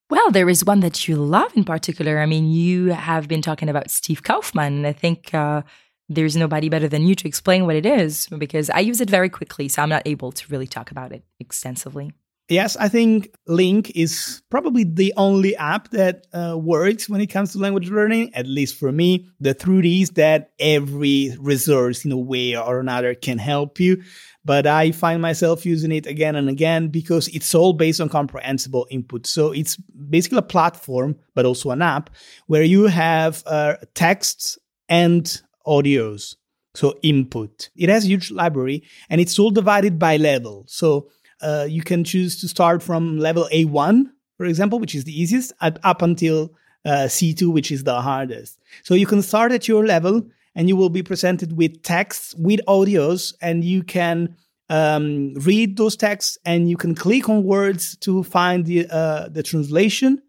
Well, 0.08 0.30
there 0.30 0.48
is 0.48 0.64
one 0.64 0.80
that 0.80 1.06
you 1.06 1.16
love 1.16 1.54
in 1.56 1.64
particular. 1.64 2.18
I 2.18 2.26
mean, 2.26 2.50
you 2.50 2.86
have 2.86 3.28
been 3.28 3.42
talking 3.42 3.68
about 3.68 3.90
Steve 3.90 4.22
Kaufmann. 4.22 4.84
I 4.84 4.92
think 4.92 5.32
uh, 5.34 5.62
there's 6.08 6.36
nobody 6.36 6.68
better 6.68 6.88
than 6.88 7.06
you 7.06 7.14
to 7.14 7.28
explain 7.28 7.64
what 7.66 7.76
it 7.76 7.86
is 7.86 8.26
because 8.38 8.70
I 8.70 8.80
use 8.80 9.00
it 9.00 9.08
very 9.08 9.28
quickly, 9.28 9.68
so 9.68 9.82
I'm 9.82 9.88
not 9.88 10.02
able 10.06 10.32
to 10.32 10.44
really 10.50 10.66
talk 10.66 10.90
about 10.90 11.12
it 11.12 11.22
extensively. 11.38 12.12
Yes, 12.50 12.76
I 12.76 12.88
think 12.88 13.32
LingQ 13.48 13.92
is 13.94 14.42
probably 14.50 14.82
the 14.82 15.14
only 15.16 15.54
app 15.54 15.90
that 15.90 16.26
uh, 16.32 16.58
works 16.58 17.08
when 17.08 17.20
it 17.20 17.28
comes 17.28 17.52
to 17.52 17.58
language 17.58 17.90
learning, 17.90 18.34
at 18.34 18.48
least 18.48 18.76
for 18.76 18.90
me. 18.90 19.28
The 19.38 19.54
truth 19.54 19.84
is 19.84 20.10
that 20.10 20.50
every 20.58 21.36
resource 21.38 22.04
in 22.04 22.10
a 22.10 22.18
way 22.18 22.56
or 22.56 22.80
another 22.80 23.14
can 23.14 23.38
help 23.38 23.78
you. 23.78 24.02
But 24.44 24.66
I 24.66 24.90
find 24.90 25.22
myself 25.22 25.64
using 25.64 25.92
it 25.92 26.06
again 26.06 26.34
and 26.34 26.48
again 26.48 26.88
because 26.88 27.28
it's 27.28 27.54
all 27.54 27.72
based 27.72 28.00
on 28.00 28.08
comprehensible 28.08 28.88
input. 28.90 29.28
So 29.28 29.52
it's 29.52 29.76
basically 29.76 30.38
a 30.38 30.42
platform, 30.42 31.14
but 31.36 31.46
also 31.46 31.70
an 31.70 31.82
app 31.82 32.10
where 32.48 32.64
you 32.64 32.86
have 32.86 33.44
uh, 33.46 33.76
texts 33.94 34.58
and 34.88 35.40
audios. 35.68 36.34
So 36.74 36.98
input. 37.02 37.68
It 37.76 37.88
has 37.88 38.04
a 38.04 38.08
huge 38.08 38.30
library 38.30 38.84
and 39.08 39.20
it's 39.20 39.38
all 39.38 39.50
divided 39.50 39.98
by 39.98 40.16
level. 40.16 40.64
So 40.68 41.10
uh, 41.42 41.66
you 41.68 41.83
can 41.83 42.05
choose 42.05 42.40
to 42.40 42.48
start 42.48 42.83
from 42.83 43.18
level 43.18 43.48
A1, 43.53 44.07
for 44.37 44.46
example, 44.46 44.79
which 44.79 44.94
is 44.94 45.05
the 45.05 45.20
easiest, 45.20 45.53
up 45.61 46.03
until 46.03 46.53
uh, 46.85 47.07
C2, 47.07 47.53
which 47.53 47.70
is 47.70 47.85
the 47.85 48.00
hardest. 48.00 48.59
So 48.83 48.94
you 48.94 49.07
can 49.07 49.22
start 49.22 49.53
at 49.53 49.68
your 49.68 49.87
level 49.87 50.22
and 50.55 50.68
you 50.68 50.76
will 50.76 50.88
be 50.88 51.03
presented 51.03 51.57
with 51.57 51.83
texts, 51.83 52.35
with 52.37 52.61
audios, 52.66 53.35
and 53.40 53.64
you 53.64 53.83
can 53.83 54.37
um, 54.68 55.35
read 55.35 55.76
those 55.76 55.96
texts 55.96 56.38
and 56.44 56.70
you 56.70 56.76
can 56.76 56.94
click 56.94 57.29
on 57.29 57.44
words 57.44 57.96
to 57.98 58.22
find 58.22 58.64
the, 58.66 58.87
uh, 58.90 59.29
the 59.29 59.42
translation 59.42 60.22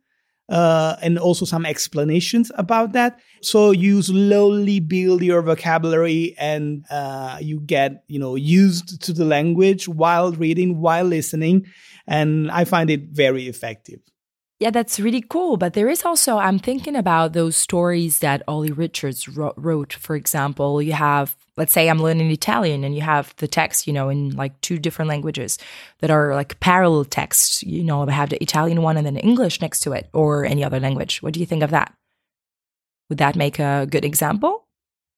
uh, 0.49 0.97
and 1.01 1.17
also 1.17 1.45
some 1.45 1.65
explanations 1.65 2.51
about 2.55 2.91
that. 2.93 3.19
So 3.41 3.71
you 3.71 4.01
slowly 4.01 4.79
build 4.79 5.23
your 5.23 5.41
vocabulary 5.41 6.35
and 6.37 6.85
uh, 6.89 7.37
you 7.41 7.59
get, 7.59 8.03
you 8.07 8.19
know, 8.19 8.35
used 8.35 9.01
to 9.03 9.13
the 9.13 9.25
language 9.25 9.87
while 9.87 10.31
reading, 10.31 10.79
while 10.79 11.05
listening. 11.05 11.65
And 12.07 12.51
I 12.51 12.65
find 12.65 12.89
it 12.89 13.09
very 13.11 13.47
effective. 13.47 13.99
Yeah, 14.59 14.69
that's 14.69 14.99
really 14.99 15.23
cool. 15.27 15.57
But 15.57 15.73
there 15.73 15.89
is 15.89 16.05
also, 16.05 16.37
I'm 16.37 16.59
thinking 16.59 16.95
about 16.95 17.33
those 17.33 17.57
stories 17.57 18.19
that 18.19 18.43
Olly 18.47 18.71
Richards 18.71 19.27
wrote. 19.27 19.93
For 19.93 20.15
example, 20.15 20.81
you 20.83 20.93
have 20.93 21.35
let's 21.57 21.73
say 21.73 21.89
I'm 21.89 22.01
learning 22.01 22.31
Italian 22.31 22.83
and 22.83 22.95
you 22.95 23.01
have 23.01 23.35
the 23.37 23.47
text, 23.47 23.85
you 23.85 23.93
know, 23.93 24.09
in 24.09 24.35
like 24.35 24.59
two 24.61 24.79
different 24.79 25.09
languages 25.09 25.57
that 25.99 26.09
are 26.09 26.33
like 26.33 26.59
parallel 26.59 27.05
texts, 27.05 27.61
you 27.63 27.83
know, 27.83 28.05
they 28.05 28.13
have 28.13 28.29
the 28.29 28.41
Italian 28.41 28.81
one 28.81 28.97
and 28.97 29.05
then 29.05 29.17
English 29.17 29.61
next 29.61 29.81
to 29.81 29.91
it 29.91 30.09
or 30.13 30.45
any 30.45 30.63
other 30.63 30.79
language. 30.79 31.21
What 31.21 31.33
do 31.33 31.39
you 31.39 31.45
think 31.45 31.63
of 31.63 31.71
that? 31.71 31.93
Would 33.11 33.17
that 33.17 33.35
make 33.35 33.59
a 33.59 33.85
good 33.89 34.05
example? 34.05 34.69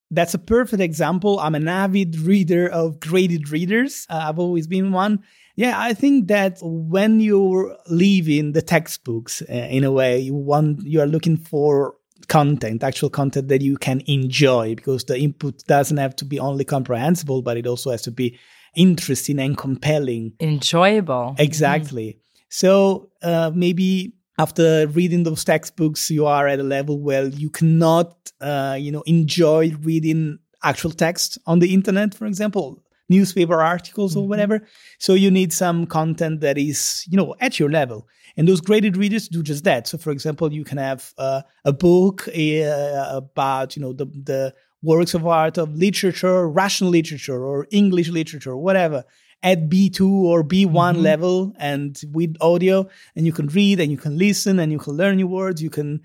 That's 0.10 0.34
a 0.34 0.40
perfect 0.40 0.82
example. 0.82 1.40
I'm 1.40 1.54
an 1.54 1.68
avid 1.68 2.18
reader 2.18 2.68
of 2.68 3.00
graded 3.00 3.52
readers. 3.52 4.08
Uh, 4.10 4.26
I've 4.30 4.40
always 4.40 4.66
been 4.66 4.92
one. 4.92 5.20
Yeah, 5.56 5.80
I 5.80 5.94
think 5.94 6.28
that 6.30 6.58
when 6.64 7.20
you're 7.20 7.78
leaving 7.88 8.54
the 8.54 8.64
textbooks 8.64 9.44
uh, 9.44 9.54
in 9.54 9.84
a 9.84 9.92
way, 9.92 10.18
you 10.18 10.34
want 10.34 10.82
you 10.82 11.02
are 11.02 11.06
looking 11.06 11.38
for 11.38 11.94
content, 12.28 12.84
actual 12.84 13.12
content 13.12 13.50
that 13.50 13.62
you 13.62 13.78
can 13.78 14.02
enjoy 14.08 14.74
because 14.74 15.04
the 15.04 15.20
input 15.20 15.64
doesn't 15.68 15.98
have 15.98 16.16
to 16.16 16.26
be 16.26 16.40
only 16.40 16.66
comprehensible, 16.66 17.44
but 17.44 17.58
it 17.58 17.68
also 17.68 17.92
has 17.92 18.02
to 18.02 18.12
be 18.12 18.40
interesting 18.76 19.38
and 19.38 19.56
compelling. 19.56 20.34
Enjoyable. 20.40 21.36
Exactly. 21.38 22.18
Mm. 22.18 22.20
So 22.50 23.12
uh, 23.22 23.52
maybe 23.54 24.16
after 24.38 24.88
reading 24.88 25.24
those 25.24 25.44
textbooks, 25.44 26.10
you 26.10 26.26
are 26.26 26.48
at 26.48 26.60
a 26.60 26.64
level 26.64 27.00
where 27.00 27.28
you 27.28 27.50
cannot, 27.50 28.32
uh, 28.42 28.78
you 28.80 28.92
know, 28.92 29.04
enjoy 29.06 29.72
reading 29.82 30.40
actual 30.64 30.92
text 30.92 31.38
on 31.46 31.60
the 31.60 31.74
internet, 31.74 32.16
for 32.16 32.26
example, 32.26 32.82
newspaper 33.10 33.62
articles 33.62 34.12
mm-hmm. 34.12 34.22
or 34.22 34.28
whatever. 34.28 34.66
So 35.00 35.14
you 35.14 35.30
need 35.30 35.54
some 35.54 35.86
content 35.86 36.42
that 36.42 36.58
is, 36.58 37.06
you 37.08 37.18
know, 37.18 37.36
at 37.40 37.60
your 37.60 37.70
level. 37.70 38.08
And 38.36 38.48
those 38.48 38.62
graded 38.62 38.98
readers 38.98 39.28
do 39.28 39.44
just 39.44 39.64
that. 39.66 39.88
So, 39.88 39.98
for 40.00 40.10
example, 40.10 40.52
you 40.52 40.64
can 40.64 40.80
have 40.80 41.14
uh, 41.20 41.44
a 41.66 41.74
book 41.74 42.28
uh, 42.30 43.10
about, 43.12 43.76
you 43.76 43.82
know, 43.84 43.94
the, 43.94 44.06
the 44.06 44.54
works 44.82 45.14
of 45.14 45.28
art 45.28 45.60
of 45.60 45.76
literature, 45.76 46.50
Russian 46.50 46.90
literature, 46.90 47.46
or 47.46 47.68
English 47.72 48.10
literature, 48.10 48.58
whatever, 48.58 49.04
at 49.44 49.70
B2 49.70 50.10
or 50.10 50.44
B1 50.44 50.72
mm-hmm. 50.72 51.02
level 51.02 51.54
and 51.60 52.02
with 52.12 52.36
audio. 52.42 52.88
And 53.16 53.26
you 53.26 53.34
can 53.34 53.48
read 53.48 53.80
and 53.80 53.92
you 53.92 53.98
can 53.98 54.18
listen 54.18 54.60
and 54.60 54.72
you 54.72 54.80
can 54.80 54.94
learn 54.94 55.18
new 55.18 55.28
words. 55.28 55.62
You 55.62 55.70
can 55.70 56.02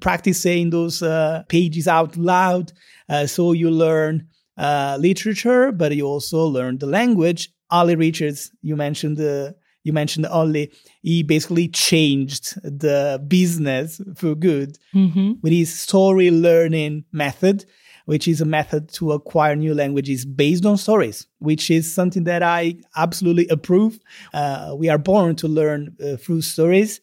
practice 0.00 0.40
saying 0.40 0.70
those 0.70 1.02
uh, 1.02 1.42
pages 1.48 1.88
out 1.88 2.16
loud. 2.16 2.72
Uh, 3.08 3.26
so 3.26 3.52
you 3.52 3.70
learn 3.70 4.28
uh, 4.58 4.96
literature, 5.00 5.72
but 5.72 5.96
you 5.96 6.06
also 6.06 6.44
learn 6.44 6.78
the 6.78 6.86
language. 6.86 7.50
Olly 7.70 7.96
Richards, 7.96 8.52
you 8.60 8.76
mentioned 8.76 9.16
the 9.16 9.56
you 9.84 9.92
mentioned 9.92 10.26
Olly, 10.26 10.72
he 11.02 11.24
basically 11.24 11.66
changed 11.68 12.54
the 12.62 13.20
business 13.26 14.00
for 14.14 14.36
good 14.36 14.78
mm-hmm. 14.94 15.32
with 15.42 15.52
his 15.52 15.76
story 15.76 16.30
learning 16.30 17.04
method, 17.10 17.64
which 18.06 18.28
is 18.28 18.40
a 18.40 18.44
method 18.44 18.88
to 18.94 19.12
acquire 19.12 19.56
new 19.56 19.74
languages 19.74 20.24
based 20.24 20.66
on 20.66 20.76
stories, 20.76 21.26
which 21.38 21.70
is 21.70 21.92
something 21.92 22.24
that 22.24 22.42
I 22.42 22.76
absolutely 22.96 23.48
approve. 23.48 23.98
Uh, 24.34 24.74
we 24.76 24.88
are 24.88 24.98
born 24.98 25.36
to 25.36 25.48
learn 25.48 25.96
uh, 26.02 26.16
through 26.16 26.42
stories. 26.42 27.00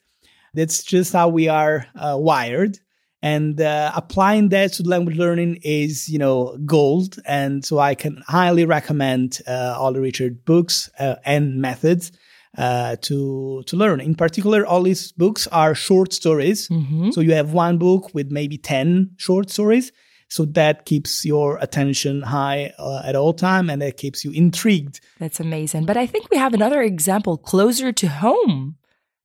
That's 0.53 0.83
just 0.83 1.13
how 1.13 1.29
we 1.29 1.47
are 1.47 1.85
uh, 1.95 2.17
wired. 2.17 2.79
And 3.21 3.59
uh, 3.59 3.91
applying 3.95 4.49
that 4.49 4.73
to 4.73 4.83
language 4.83 5.17
learning 5.17 5.59
is, 5.61 6.07
you 6.07 6.17
know, 6.17 6.57
gold. 6.65 7.17
And 7.25 7.65
so 7.65 7.77
I 7.77 7.93
can 7.93 8.23
highly 8.27 8.65
recommend 8.65 9.41
uh, 9.45 9.75
Olly 9.77 9.99
Richard 9.99 10.45
books 10.45 10.89
uh, 10.99 11.15
and 11.25 11.61
methods 11.61 12.13
uh, 12.57 12.95
to 13.01 13.63
to 13.67 13.77
learn. 13.77 13.99
In 13.99 14.15
particular, 14.15 14.65
all 14.65 14.83
these 14.83 15.11
books 15.11 15.47
are 15.47 15.75
short 15.75 16.13
stories. 16.13 16.69
Mm-hmm. 16.69 17.11
So 17.11 17.21
you 17.21 17.33
have 17.33 17.53
one 17.53 17.77
book 17.77 18.13
with 18.13 18.31
maybe 18.31 18.57
ten 18.57 19.11
short 19.17 19.49
stories. 19.49 19.91
So 20.29 20.45
that 20.45 20.85
keeps 20.85 21.25
your 21.25 21.57
attention 21.57 22.21
high 22.21 22.73
uh, 22.77 23.01
at 23.03 23.15
all 23.15 23.33
time, 23.33 23.69
and 23.69 23.81
that 23.81 23.97
keeps 23.97 24.23
you 24.23 24.31
intrigued. 24.31 25.01
That's 25.17 25.39
amazing. 25.39 25.85
But 25.85 25.97
I 25.97 26.05
think 26.05 26.29
we 26.29 26.37
have 26.37 26.53
another 26.53 26.81
example 26.81 27.37
closer 27.37 27.91
to 27.91 28.07
home 28.07 28.77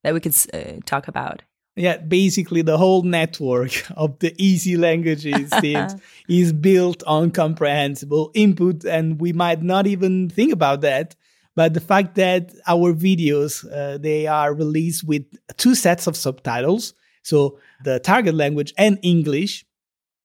that 0.03 0.13
we 0.13 0.19
could 0.19 0.35
uh, 0.53 0.79
talk 0.85 1.07
about. 1.07 1.43
Yeah, 1.75 1.97
basically 1.97 2.61
the 2.61 2.77
whole 2.77 3.03
network 3.03 3.85
of 3.95 4.17
the 4.19 4.33
easy 4.37 4.77
languages 4.77 5.53
is 6.27 6.53
built 6.53 7.03
on 7.05 7.31
comprehensible 7.31 8.31
input, 8.33 8.83
and 8.83 9.19
we 9.21 9.33
might 9.33 9.61
not 9.61 9.85
even 9.85 10.29
think 10.29 10.53
about 10.53 10.81
that 10.81 11.15
but 11.55 11.73
the 11.73 11.79
fact 11.79 12.15
that 12.15 12.53
our 12.67 12.93
videos 12.93 13.65
uh, 13.71 13.97
they 13.97 14.27
are 14.27 14.53
released 14.53 15.03
with 15.03 15.23
two 15.57 15.73
sets 15.73 16.07
of 16.07 16.15
subtitles 16.15 16.93
so 17.23 17.57
the 17.83 17.99
target 17.99 18.35
language 18.35 18.73
and 18.77 18.99
english 19.01 19.65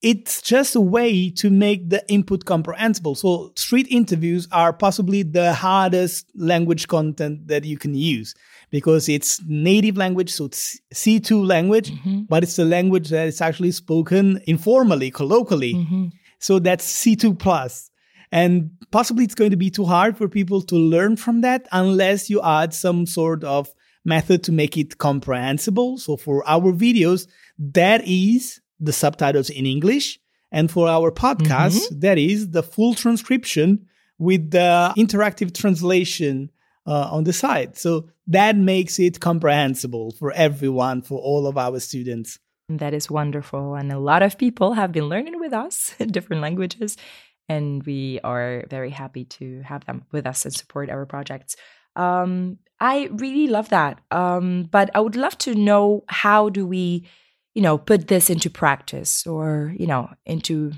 it's 0.02 0.40
just 0.40 0.74
a 0.74 0.80
way 0.80 1.28
to 1.30 1.50
make 1.50 1.90
the 1.90 2.02
input 2.08 2.44
comprehensible 2.44 3.14
so 3.14 3.52
street 3.56 3.86
interviews 3.90 4.48
are 4.52 4.72
possibly 4.72 5.22
the 5.22 5.52
hardest 5.52 6.26
language 6.34 6.88
content 6.88 7.46
that 7.48 7.64
you 7.64 7.76
can 7.76 7.94
use 7.94 8.34
because 8.70 9.08
it's 9.08 9.42
native 9.46 9.96
language 9.96 10.32
so 10.32 10.46
it's 10.46 10.80
c2 10.94 11.46
language 11.46 11.92
mm-hmm. 11.92 12.22
but 12.28 12.42
it's 12.42 12.58
a 12.58 12.64
language 12.64 13.08
that 13.10 13.26
is 13.26 13.40
actually 13.40 13.70
spoken 13.70 14.40
informally 14.46 15.10
colloquially 15.10 15.74
mm-hmm. 15.74 16.06
so 16.38 16.58
that's 16.58 17.04
c2 17.04 17.38
plus 17.38 17.90
and 18.32 18.70
possibly 18.90 19.24
it's 19.24 19.34
going 19.34 19.50
to 19.50 19.56
be 19.56 19.70
too 19.70 19.84
hard 19.84 20.16
for 20.16 20.28
people 20.28 20.62
to 20.62 20.76
learn 20.76 21.16
from 21.16 21.40
that 21.40 21.66
unless 21.72 22.30
you 22.30 22.40
add 22.42 22.72
some 22.72 23.06
sort 23.06 23.44
of 23.44 23.68
method 24.04 24.42
to 24.44 24.52
make 24.52 24.76
it 24.76 24.98
comprehensible. 24.98 25.98
So 25.98 26.16
for 26.16 26.46
our 26.48 26.72
videos, 26.72 27.26
that 27.58 28.02
is 28.06 28.59
the 28.80 28.92
subtitles 28.92 29.50
in 29.50 29.66
English. 29.66 30.18
And 30.52 30.70
for 30.70 30.88
our 30.88 31.12
podcast, 31.12 31.78
mm-hmm. 31.78 32.00
that 32.00 32.18
is 32.18 32.50
the 32.50 32.62
full 32.62 32.94
transcription 32.94 33.86
with 34.18 34.50
the 34.50 34.92
interactive 34.96 35.54
translation 35.54 36.50
uh, 36.86 37.08
on 37.12 37.24
the 37.24 37.32
side. 37.32 37.76
So 37.78 38.08
that 38.26 38.56
makes 38.56 38.98
it 38.98 39.20
comprehensible 39.20 40.12
for 40.12 40.32
everyone, 40.32 41.02
for 41.02 41.18
all 41.18 41.46
of 41.46 41.56
our 41.56 41.78
students. 41.78 42.38
That 42.68 42.94
is 42.94 43.10
wonderful. 43.10 43.74
And 43.74 43.92
a 43.92 43.98
lot 43.98 44.22
of 44.22 44.38
people 44.38 44.74
have 44.74 44.92
been 44.92 45.08
learning 45.08 45.38
with 45.38 45.52
us 45.52 45.94
in 45.98 46.08
different 46.08 46.42
languages 46.42 46.96
and 47.50 47.82
we 47.82 48.20
are 48.22 48.64
very 48.70 48.90
happy 48.90 49.24
to 49.24 49.60
have 49.62 49.84
them 49.84 50.04
with 50.12 50.24
us 50.24 50.44
and 50.44 50.54
support 50.54 50.88
our 50.88 51.04
projects. 51.04 51.56
Um, 51.96 52.58
I 52.78 53.08
really 53.10 53.48
love 53.48 53.70
that. 53.70 54.00
Um, 54.12 54.68
but 54.70 54.88
I 54.94 55.00
would 55.00 55.16
love 55.16 55.36
to 55.38 55.56
know 55.56 56.04
how 56.06 56.48
do 56.48 56.64
we, 56.64 57.08
you 57.54 57.62
know, 57.62 57.78
put 57.78 58.08
this 58.08 58.30
into 58.30 58.50
practice 58.50 59.26
or, 59.26 59.74
you 59.76 59.86
know, 59.86 60.10
into 60.24 60.72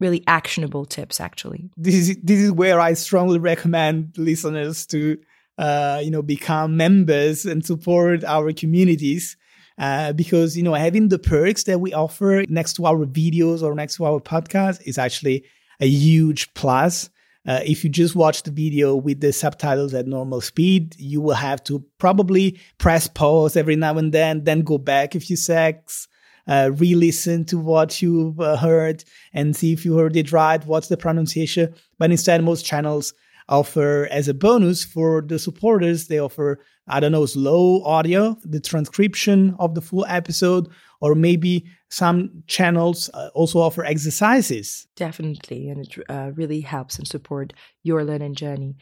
really 0.00 0.22
actionable 0.26 0.84
tips 0.84 1.20
actually. 1.20 1.70
This 1.76 1.94
is 1.94 2.18
this 2.22 2.40
is 2.40 2.52
where 2.52 2.80
I 2.80 2.94
strongly 2.94 3.38
recommend 3.38 4.14
listeners 4.18 4.86
to 4.86 5.16
uh, 5.58 6.00
you 6.02 6.10
know, 6.10 6.22
become 6.22 6.76
members 6.76 7.44
and 7.44 7.64
support 7.64 8.24
our 8.24 8.52
communities. 8.52 9.36
Uh, 9.78 10.12
because 10.12 10.54
you 10.54 10.62
know 10.62 10.74
having 10.74 11.08
the 11.08 11.18
perks 11.18 11.64
that 11.64 11.80
we 11.80 11.94
offer 11.94 12.44
next 12.50 12.74
to 12.74 12.84
our 12.84 13.06
videos 13.06 13.62
or 13.62 13.74
next 13.74 13.96
to 13.96 14.04
our 14.04 14.20
podcast 14.20 14.82
is 14.84 14.98
actually 14.98 15.42
a 15.80 15.86
huge 15.86 16.52
plus. 16.52 17.08
Uh, 17.46 17.60
if 17.64 17.82
you 17.82 17.90
just 17.90 18.14
watch 18.14 18.44
the 18.44 18.50
video 18.50 18.94
with 18.94 19.20
the 19.20 19.32
subtitles 19.32 19.94
at 19.94 20.06
normal 20.06 20.40
speed, 20.40 20.94
you 20.98 21.20
will 21.20 21.34
have 21.34 21.62
to 21.64 21.84
probably 21.98 22.58
press 22.78 23.08
pause 23.08 23.56
every 23.56 23.74
now 23.74 23.98
and 23.98 24.12
then, 24.12 24.44
then 24.44 24.62
go 24.62 24.78
back 24.78 25.14
a 25.14 25.20
few 25.20 25.36
seconds, 25.36 26.06
uh, 26.46 26.70
re 26.74 26.94
listen 26.94 27.44
to 27.44 27.58
what 27.58 28.00
you've 28.00 28.38
uh, 28.40 28.56
heard 28.56 29.02
and 29.32 29.56
see 29.56 29.72
if 29.72 29.84
you 29.84 29.96
heard 29.96 30.16
it 30.16 30.30
right, 30.30 30.64
what's 30.66 30.88
the 30.88 30.96
pronunciation. 30.96 31.74
But 31.98 32.12
instead, 32.12 32.44
most 32.44 32.64
channels 32.64 33.12
offer 33.48 34.08
as 34.10 34.28
a 34.28 34.34
bonus 34.34 34.84
for 34.84 35.20
the 35.20 35.38
supporters, 35.38 36.06
they 36.06 36.20
offer, 36.20 36.64
I 36.86 37.00
don't 37.00 37.12
know, 37.12 37.26
slow 37.26 37.82
audio, 37.82 38.36
the 38.44 38.60
transcription 38.60 39.56
of 39.58 39.74
the 39.74 39.80
full 39.80 40.06
episode, 40.08 40.68
or 41.02 41.16
maybe 41.16 41.66
some 41.90 42.44
channels 42.46 43.10
uh, 43.12 43.28
also 43.34 43.58
offer 43.58 43.84
exercises. 43.84 44.86
Definitely, 44.96 45.68
and 45.68 45.84
it 45.84 45.98
uh, 46.08 46.30
really 46.34 46.60
helps 46.60 46.96
and 46.96 47.06
support 47.06 47.52
your 47.82 48.04
learning 48.04 48.36
journey. 48.36 48.76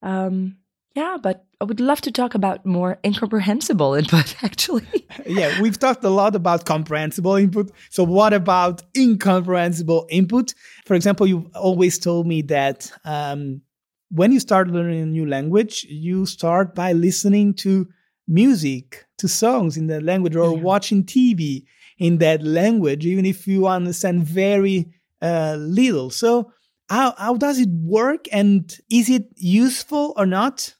Um, 0.00 0.58
yeah, 0.94 1.16
but 1.20 1.44
I 1.60 1.64
would 1.64 1.80
love 1.80 2.00
to 2.02 2.12
talk 2.12 2.36
about 2.36 2.64
more 2.64 2.98
incomprehensible 3.04 3.94
input, 3.94 4.36
actually. 4.44 4.86
yeah, 5.26 5.60
we've 5.60 5.78
talked 5.78 6.04
a 6.04 6.10
lot 6.10 6.36
about 6.36 6.64
comprehensible 6.64 7.34
input. 7.34 7.72
So, 7.90 8.04
what 8.04 8.32
about 8.32 8.82
incomprehensible 8.96 10.06
input? 10.08 10.54
For 10.86 10.94
example, 10.94 11.26
you've 11.26 11.50
always 11.56 11.98
told 11.98 12.28
me 12.28 12.42
that 12.42 12.92
um, 13.04 13.62
when 14.10 14.30
you 14.30 14.38
start 14.38 14.68
learning 14.68 15.02
a 15.02 15.06
new 15.06 15.26
language, 15.26 15.84
you 15.88 16.24
start 16.24 16.76
by 16.76 16.92
listening 16.92 17.54
to 17.54 17.88
music, 18.26 19.06
to 19.18 19.28
songs 19.28 19.76
in 19.76 19.86
that 19.88 20.02
language, 20.02 20.36
or 20.36 20.54
yeah. 20.54 20.62
watching 20.62 21.04
TV 21.04 21.64
in 21.98 22.18
that 22.18 22.42
language, 22.42 23.06
even 23.06 23.24
if 23.24 23.46
you 23.46 23.66
understand 23.66 24.24
very 24.24 24.86
uh, 25.22 25.56
little. 25.58 26.10
So, 26.10 26.52
how, 26.88 27.14
how 27.16 27.36
does 27.36 27.58
it 27.58 27.70
work 27.70 28.26
and 28.30 28.76
is 28.90 29.08
it 29.08 29.28
useful 29.36 30.12
or 30.16 30.26
not? 30.26 30.74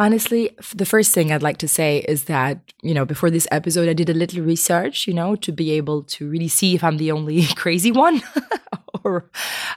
Honestly, 0.00 0.48
the 0.74 0.86
first 0.86 1.12
thing 1.12 1.30
I'd 1.30 1.42
like 1.42 1.58
to 1.58 1.68
say 1.68 1.98
is 2.08 2.24
that, 2.24 2.58
you 2.80 2.94
know, 2.94 3.04
before 3.04 3.28
this 3.28 3.46
episode, 3.50 3.86
I 3.86 3.92
did 3.92 4.08
a 4.08 4.14
little 4.14 4.42
research, 4.42 5.06
you 5.06 5.12
know, 5.12 5.36
to 5.36 5.52
be 5.52 5.72
able 5.72 6.04
to 6.04 6.26
really 6.26 6.48
see 6.48 6.74
if 6.74 6.82
I'm 6.82 6.96
the 6.96 7.12
only 7.12 7.46
crazy 7.54 7.92
one. 7.92 8.22
or, 9.04 9.30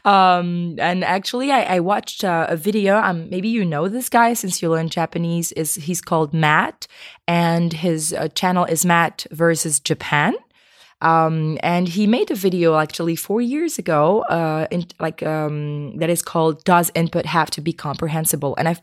um, 0.06 0.78
and 0.80 1.04
actually, 1.04 1.52
I, 1.52 1.76
I 1.76 1.80
watched 1.82 2.24
uh, 2.24 2.46
a 2.48 2.56
video. 2.56 2.96
Um, 3.00 3.30
maybe 3.30 3.50
you 3.50 3.66
know 3.66 3.90
this 3.90 4.08
guy 4.08 4.34
since 4.34 4.62
you 4.62 4.70
learn 4.70 4.88
Japanese. 4.88 5.52
Is 5.52 5.76
he's 5.76 6.00
called 6.00 6.34
Matt, 6.34 6.88
and 7.28 7.74
his 7.74 8.14
uh, 8.14 8.30
channel 8.30 8.64
is 8.64 8.86
Matt 8.86 9.28
versus 9.30 9.82
Japan. 9.82 10.36
Um, 11.02 11.58
and 11.62 11.90
he 11.90 12.08
made 12.08 12.32
a 12.32 12.36
video 12.36 12.78
actually 12.78 13.18
four 13.18 13.42
years 13.42 13.78
ago, 13.78 14.22
uh, 14.30 14.68
in, 14.72 14.86
like 15.02 15.22
um, 15.22 15.98
that 15.98 16.10
is 16.10 16.22
called 16.22 16.64
"Does 16.64 16.92
Input 16.96 17.26
Have 17.26 17.52
to 17.52 17.60
Be 17.60 17.74
Comprehensible?" 17.74 18.56
And 18.56 18.70
I 18.70 18.78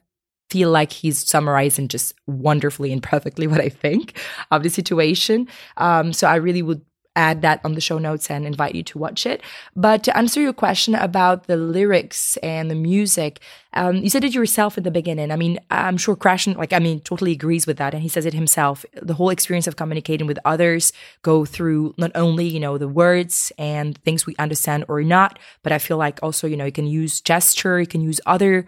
feel 0.50 0.70
like 0.70 0.92
he's 0.92 1.26
summarizing 1.26 1.88
just 1.88 2.12
wonderfully 2.26 2.92
and 2.92 3.02
perfectly 3.02 3.46
what 3.48 3.60
I 3.60 3.68
think 3.68 4.18
of 4.50 4.62
the 4.62 4.70
situation. 4.70 5.48
Um, 5.76 6.12
so 6.12 6.26
I 6.26 6.36
really 6.36 6.62
would 6.62 6.82
add 7.16 7.42
that 7.42 7.60
on 7.64 7.74
the 7.74 7.80
show 7.80 7.98
notes 7.98 8.30
and 8.30 8.46
invite 8.46 8.74
you 8.74 8.82
to 8.84 8.98
watch 8.98 9.26
it. 9.26 9.42
But 9.74 10.04
to 10.04 10.16
answer 10.16 10.40
your 10.40 10.52
question 10.52 10.94
about 10.94 11.48
the 11.48 11.56
lyrics 11.56 12.36
and 12.38 12.70
the 12.70 12.74
music, 12.76 13.40
um, 13.72 13.96
you 13.96 14.08
said 14.08 14.24
it 14.24 14.34
yourself 14.34 14.78
at 14.78 14.84
the 14.84 14.90
beginning. 14.90 15.30
I 15.30 15.36
mean, 15.36 15.58
I'm 15.70 15.96
sure 15.96 16.16
Krashen, 16.16 16.56
like, 16.56 16.72
I 16.72 16.78
mean, 16.78 17.00
totally 17.00 17.32
agrees 17.32 17.66
with 17.66 17.78
that. 17.78 17.94
And 17.94 18.02
he 18.02 18.08
says 18.08 18.26
it 18.26 18.34
himself. 18.34 18.84
The 19.02 19.14
whole 19.14 19.30
experience 19.30 19.66
of 19.66 19.76
communicating 19.76 20.26
with 20.26 20.38
others 20.44 20.92
go 21.22 21.44
through 21.44 21.94
not 21.98 22.12
only, 22.14 22.46
you 22.46 22.60
know, 22.60 22.78
the 22.78 22.88
words 22.88 23.52
and 23.58 23.98
things 23.98 24.24
we 24.24 24.36
understand 24.38 24.84
or 24.88 25.02
not, 25.02 25.38
but 25.62 25.72
I 25.72 25.78
feel 25.78 25.96
like 25.96 26.20
also, 26.22 26.46
you 26.46 26.56
know, 26.56 26.64
you 26.64 26.72
can 26.72 26.86
use 26.86 27.20
gesture, 27.20 27.80
you 27.80 27.86
can 27.86 28.02
use 28.02 28.20
other 28.24 28.66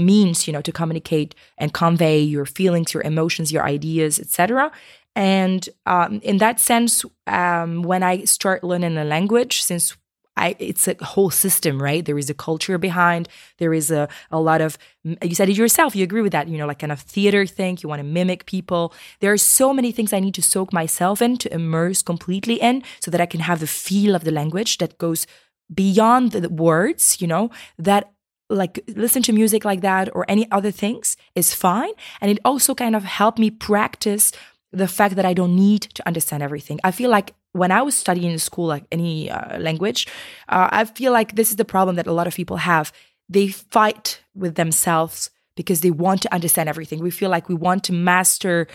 means 0.00 0.46
you 0.46 0.52
know 0.52 0.62
to 0.62 0.72
communicate 0.72 1.34
and 1.58 1.72
convey 1.72 2.20
your 2.20 2.46
feelings 2.46 2.94
your 2.94 3.02
emotions 3.02 3.52
your 3.52 3.64
ideas 3.64 4.18
etc 4.18 4.70
and 5.14 5.68
um, 5.84 6.20
in 6.22 6.38
that 6.38 6.58
sense 6.58 7.04
um, 7.26 7.82
when 7.82 8.02
i 8.02 8.24
start 8.24 8.64
learning 8.64 8.96
a 8.96 9.04
language 9.04 9.62
since 9.62 9.96
I, 10.36 10.56
it's 10.58 10.88
a 10.88 10.96
whole 11.04 11.30
system, 11.30 11.82
right? 11.82 12.04
There 12.04 12.18
is 12.18 12.30
a 12.30 12.34
culture 12.34 12.78
behind. 12.78 13.28
There 13.58 13.74
is 13.74 13.90
a, 13.90 14.08
a 14.30 14.40
lot 14.40 14.60
of, 14.60 14.78
you 15.04 15.34
said 15.34 15.48
it 15.48 15.56
yourself, 15.56 15.94
you 15.94 16.04
agree 16.04 16.22
with 16.22 16.32
that, 16.32 16.48
you 16.48 16.56
know, 16.56 16.66
like 16.66 16.78
kind 16.78 16.92
of 16.92 17.00
theater 17.00 17.44
thing. 17.44 17.78
You 17.82 17.88
want 17.88 18.00
to 18.00 18.04
mimic 18.04 18.46
people. 18.46 18.94
There 19.20 19.32
are 19.32 19.38
so 19.38 19.74
many 19.74 19.92
things 19.92 20.12
I 20.12 20.20
need 20.20 20.34
to 20.34 20.42
soak 20.42 20.72
myself 20.72 21.20
in, 21.20 21.36
to 21.38 21.52
immerse 21.52 22.02
completely 22.02 22.54
in, 22.54 22.82
so 23.00 23.10
that 23.10 23.20
I 23.20 23.26
can 23.26 23.40
have 23.40 23.60
the 23.60 23.66
feel 23.66 24.14
of 24.14 24.24
the 24.24 24.30
language 24.30 24.78
that 24.78 24.96
goes 24.98 25.26
beyond 25.72 26.32
the 26.32 26.48
words, 26.48 27.20
you 27.20 27.26
know, 27.26 27.50
that 27.78 28.12
like 28.54 28.82
listen 28.88 29.22
to 29.24 29.32
music 29.32 29.64
like 29.64 29.80
that 29.80 30.14
or 30.14 30.24
any 30.28 30.50
other 30.50 30.70
things 30.70 31.16
is 31.34 31.54
fine. 31.54 31.92
And 32.20 32.30
it 32.30 32.38
also 32.44 32.74
kind 32.74 32.96
of 32.96 33.04
helped 33.04 33.38
me 33.38 33.50
practice 33.50 34.32
the 34.72 34.88
fact 34.88 35.16
that 35.16 35.24
I 35.24 35.34
don't 35.34 35.54
need 35.54 35.82
to 35.82 36.06
understand 36.06 36.42
everything. 36.42 36.80
I 36.82 36.90
feel 36.90 37.10
like 37.10 37.34
when 37.52 37.70
I 37.70 37.82
was 37.82 37.94
studying 37.94 38.32
in 38.32 38.38
school, 38.38 38.66
like 38.66 38.84
any 38.90 39.30
uh, 39.30 39.58
language, 39.58 40.06
uh, 40.48 40.68
I 40.72 40.84
feel 40.86 41.12
like 41.12 41.34
this 41.34 41.50
is 41.50 41.56
the 41.56 41.64
problem 41.64 41.96
that 41.96 42.06
a 42.06 42.12
lot 42.12 42.26
of 42.26 42.34
people 42.34 42.56
have. 42.56 42.92
They 43.28 43.48
fight 43.48 44.22
with 44.34 44.54
themselves 44.54 45.30
because 45.56 45.82
they 45.82 45.90
want 45.90 46.22
to 46.22 46.32
understand 46.32 46.68
everything. 46.68 47.02
We 47.02 47.10
feel 47.10 47.30
like 47.30 47.48
we 47.48 47.54
want 47.54 47.84
to 47.84 47.92
master 47.92 48.66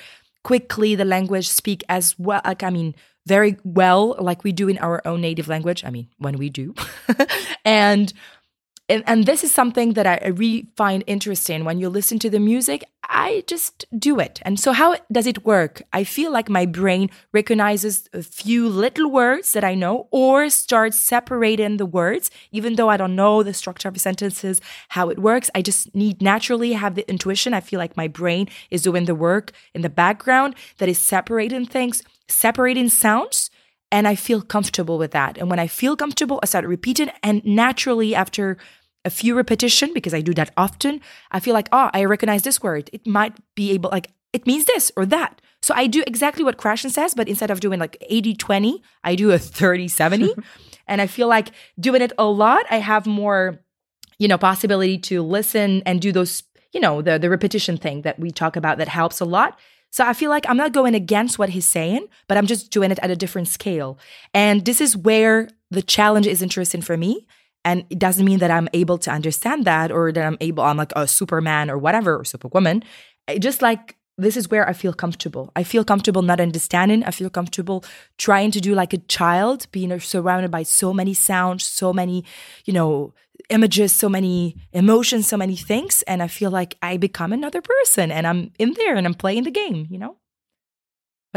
quickly 0.44 0.96
the 0.96 1.06
language, 1.06 1.50
speak 1.50 1.84
as 1.90 2.18
well. 2.20 2.42
Like, 2.46 2.64
I 2.64 2.70
mean, 2.70 2.94
very 3.26 3.58
well, 3.64 4.16
like 4.20 4.44
we 4.44 4.52
do 4.52 4.70
in 4.70 4.78
our 4.78 5.02
own 5.06 5.22
native 5.22 5.48
language. 5.48 5.84
I 5.84 5.90
mean, 5.90 6.08
when 6.18 6.38
we 6.38 6.50
do. 6.50 6.74
and 7.66 8.14
and, 8.90 9.04
and 9.06 9.26
this 9.26 9.44
is 9.44 9.54
something 9.54 9.94
that 9.94 10.08
I 10.08 10.28
really 10.28 10.68
find 10.78 11.04
interesting. 11.08 11.66
When 11.66 11.80
you 11.80 11.90
listen 11.90 12.20
to 12.20 12.30
the 12.30 12.40
music, 12.40 12.86
I 13.04 13.44
just 13.48 13.86
do 13.98 14.20
it. 14.20 14.40
And 14.44 14.60
so, 14.60 14.72
how 14.72 14.96
does 15.12 15.28
it 15.28 15.46
work? 15.46 15.82
I 15.92 16.04
feel 16.06 16.32
like 16.32 16.50
my 16.50 16.66
brain 16.66 17.10
recognizes 17.34 18.08
a 18.14 18.24
few 18.24 18.70
little 18.70 19.10
words 19.10 19.52
that 19.54 19.64
I 19.64 19.76
know 19.76 20.08
or 20.12 20.50
starts 20.50 21.00
separating 21.00 21.78
the 21.78 21.86
words, 21.86 22.32
even 22.52 22.76
though 22.76 22.90
I 22.90 22.98
don't 22.98 23.16
know 23.16 23.44
the 23.44 23.54
structure 23.54 23.90
of 23.90 24.00
sentences, 24.00 24.62
how 24.90 25.10
it 25.10 25.20
works. 25.20 25.50
I 25.54 25.62
just 25.62 25.94
need 25.94 26.22
naturally 26.22 26.74
have 26.74 26.96
the 26.96 27.10
intuition. 27.10 27.54
I 27.54 27.62
feel 27.62 27.80
like 27.80 27.98
my 27.98 28.08
brain 28.08 28.48
is 28.72 28.84
doing 28.84 29.06
the 29.06 29.16
work 29.16 29.52
in 29.74 29.82
the 29.82 29.90
background 29.90 30.56
that 30.78 30.90
is 30.90 30.98
separating 30.98 31.66
things, 31.66 32.04
separating 32.28 32.90
sounds 32.90 33.50
and 33.92 34.08
I 34.08 34.16
feel 34.16 34.42
comfortable 34.42 34.98
with 34.98 35.12
that. 35.12 35.38
And 35.38 35.50
when 35.50 35.60
I 35.60 35.68
feel 35.68 35.96
comfortable, 35.96 36.40
I 36.44 36.48
start 36.48 36.66
repeating. 36.66 37.10
And 37.24 37.44
naturally, 37.46 38.14
after 38.16 38.58
a 39.06 39.10
few 39.10 39.36
repetition 39.36 39.94
because 39.94 40.14
I 40.14 40.22
do 40.22 40.34
that 40.34 40.52
often, 40.58 41.00
I 41.32 41.40
feel 41.40 41.54
like, 41.54 41.70
oh, 41.72 41.90
I 41.94 42.04
recognize 42.06 42.44
this 42.44 42.62
word. 42.62 42.90
It 42.92 43.08
might 43.08 43.38
be 43.56 43.72
able, 43.72 43.90
like, 43.90 44.12
it 44.34 44.46
means 44.46 44.66
this 44.66 44.92
or 44.98 45.06
that. 45.06 45.42
So 45.62 45.74
I 45.76 45.88
do 45.88 46.04
exactly 46.06 46.44
what 46.44 46.58
Krashen 46.58 46.92
says, 46.92 47.14
but 47.14 47.28
instead 47.28 47.50
of 47.50 47.60
doing 47.60 47.80
like 47.80 47.98
80 48.02 48.36
20, 48.36 48.84
I 49.04 49.16
do 49.16 49.32
a 49.32 49.40
30 49.40 49.88
70. 49.88 50.36
and 50.88 51.02
I 51.02 51.08
feel 51.08 51.28
like 51.28 51.50
doing 51.80 52.02
it 52.02 52.14
a 52.18 52.26
lot, 52.26 52.66
I 52.70 52.78
have 52.78 53.06
more, 53.06 53.60
you 54.20 54.28
know, 54.28 54.38
possibility 54.38 54.98
to 55.00 55.22
listen 55.22 55.82
and 55.86 56.02
do 56.02 56.12
those, 56.12 56.44
you 56.74 56.80
know, 56.80 57.02
the, 57.02 57.18
the 57.18 57.30
repetition 57.30 57.78
thing 57.78 58.04
that 58.04 58.20
we 58.20 58.32
talk 58.32 58.56
about 58.56 58.78
that 58.78 58.88
helps 58.88 59.20
a 59.20 59.26
lot. 59.26 59.58
So 59.92 60.06
I 60.06 60.14
feel 60.14 60.30
like 60.30 60.48
I'm 60.48 60.58
not 60.58 60.74
going 60.74 60.96
against 60.96 61.40
what 61.40 61.50
he's 61.50 61.66
saying, 61.66 62.08
but 62.28 62.38
I'm 62.38 62.46
just 62.46 62.72
doing 62.72 62.92
it 62.92 63.00
at 63.02 63.10
a 63.10 63.16
different 63.16 63.48
scale. 63.48 63.98
And 64.34 64.66
this 64.66 64.82
is 64.82 64.96
where 64.96 65.50
the 65.72 65.82
challenge 65.82 66.28
is 66.28 66.42
interesting 66.42 66.82
for 66.82 66.98
me 66.98 67.28
and 67.68 67.84
it 67.90 68.00
doesn't 68.00 68.24
mean 68.24 68.40
that 68.40 68.50
I'm 68.50 68.70
able 68.72 68.98
to 69.00 69.12
understand 69.12 69.66
that 69.66 69.92
or 69.92 70.14
that 70.14 70.26
I'm 70.26 70.38
able, 70.40 70.64
I'm 70.64 70.78
like 70.78 70.94
a 70.96 71.06
superman 71.06 71.70
or 71.70 71.78
whatever, 71.78 72.18
or 72.18 72.24
superwoman. 72.24 72.82
It 73.28 73.40
just 73.40 73.62
like 73.62 73.97
this 74.18 74.36
is 74.36 74.50
where 74.50 74.68
I 74.68 74.74
feel 74.74 74.94
comfortable. 74.94 75.52
I 75.56 75.64
feel 75.64 75.84
comfortable 75.84 76.24
not 76.24 76.40
understanding. 76.40 77.04
I 77.04 77.12
feel 77.12 77.30
comfortable 77.30 77.84
trying 78.18 78.52
to 78.52 78.60
do 78.60 78.74
like 78.74 78.94
a 78.94 78.98
child, 78.98 79.68
being 79.72 79.98
surrounded 80.00 80.50
by 80.50 80.64
so 80.64 80.94
many 80.94 81.14
sounds, 81.14 81.64
so 81.64 81.94
many, 81.94 82.26
you 82.66 82.74
know, 82.74 83.14
images, 83.50 83.94
so 83.94 84.10
many 84.10 84.56
emotions, 84.74 85.28
so 85.28 85.38
many 85.38 85.56
things. 85.56 86.02
And 86.04 86.24
I 86.24 86.28
feel 86.28 86.50
like 86.50 86.76
I 86.82 86.98
become 86.98 87.32
another 87.32 87.62
person 87.62 88.12
and 88.12 88.26
I'm 88.26 88.52
in 88.58 88.74
there 88.74 88.96
and 88.96 89.06
I'm 89.06 89.14
playing 89.14 89.44
the 89.44 89.52
game, 89.52 89.88
you 89.90 90.00
know? 90.00 90.18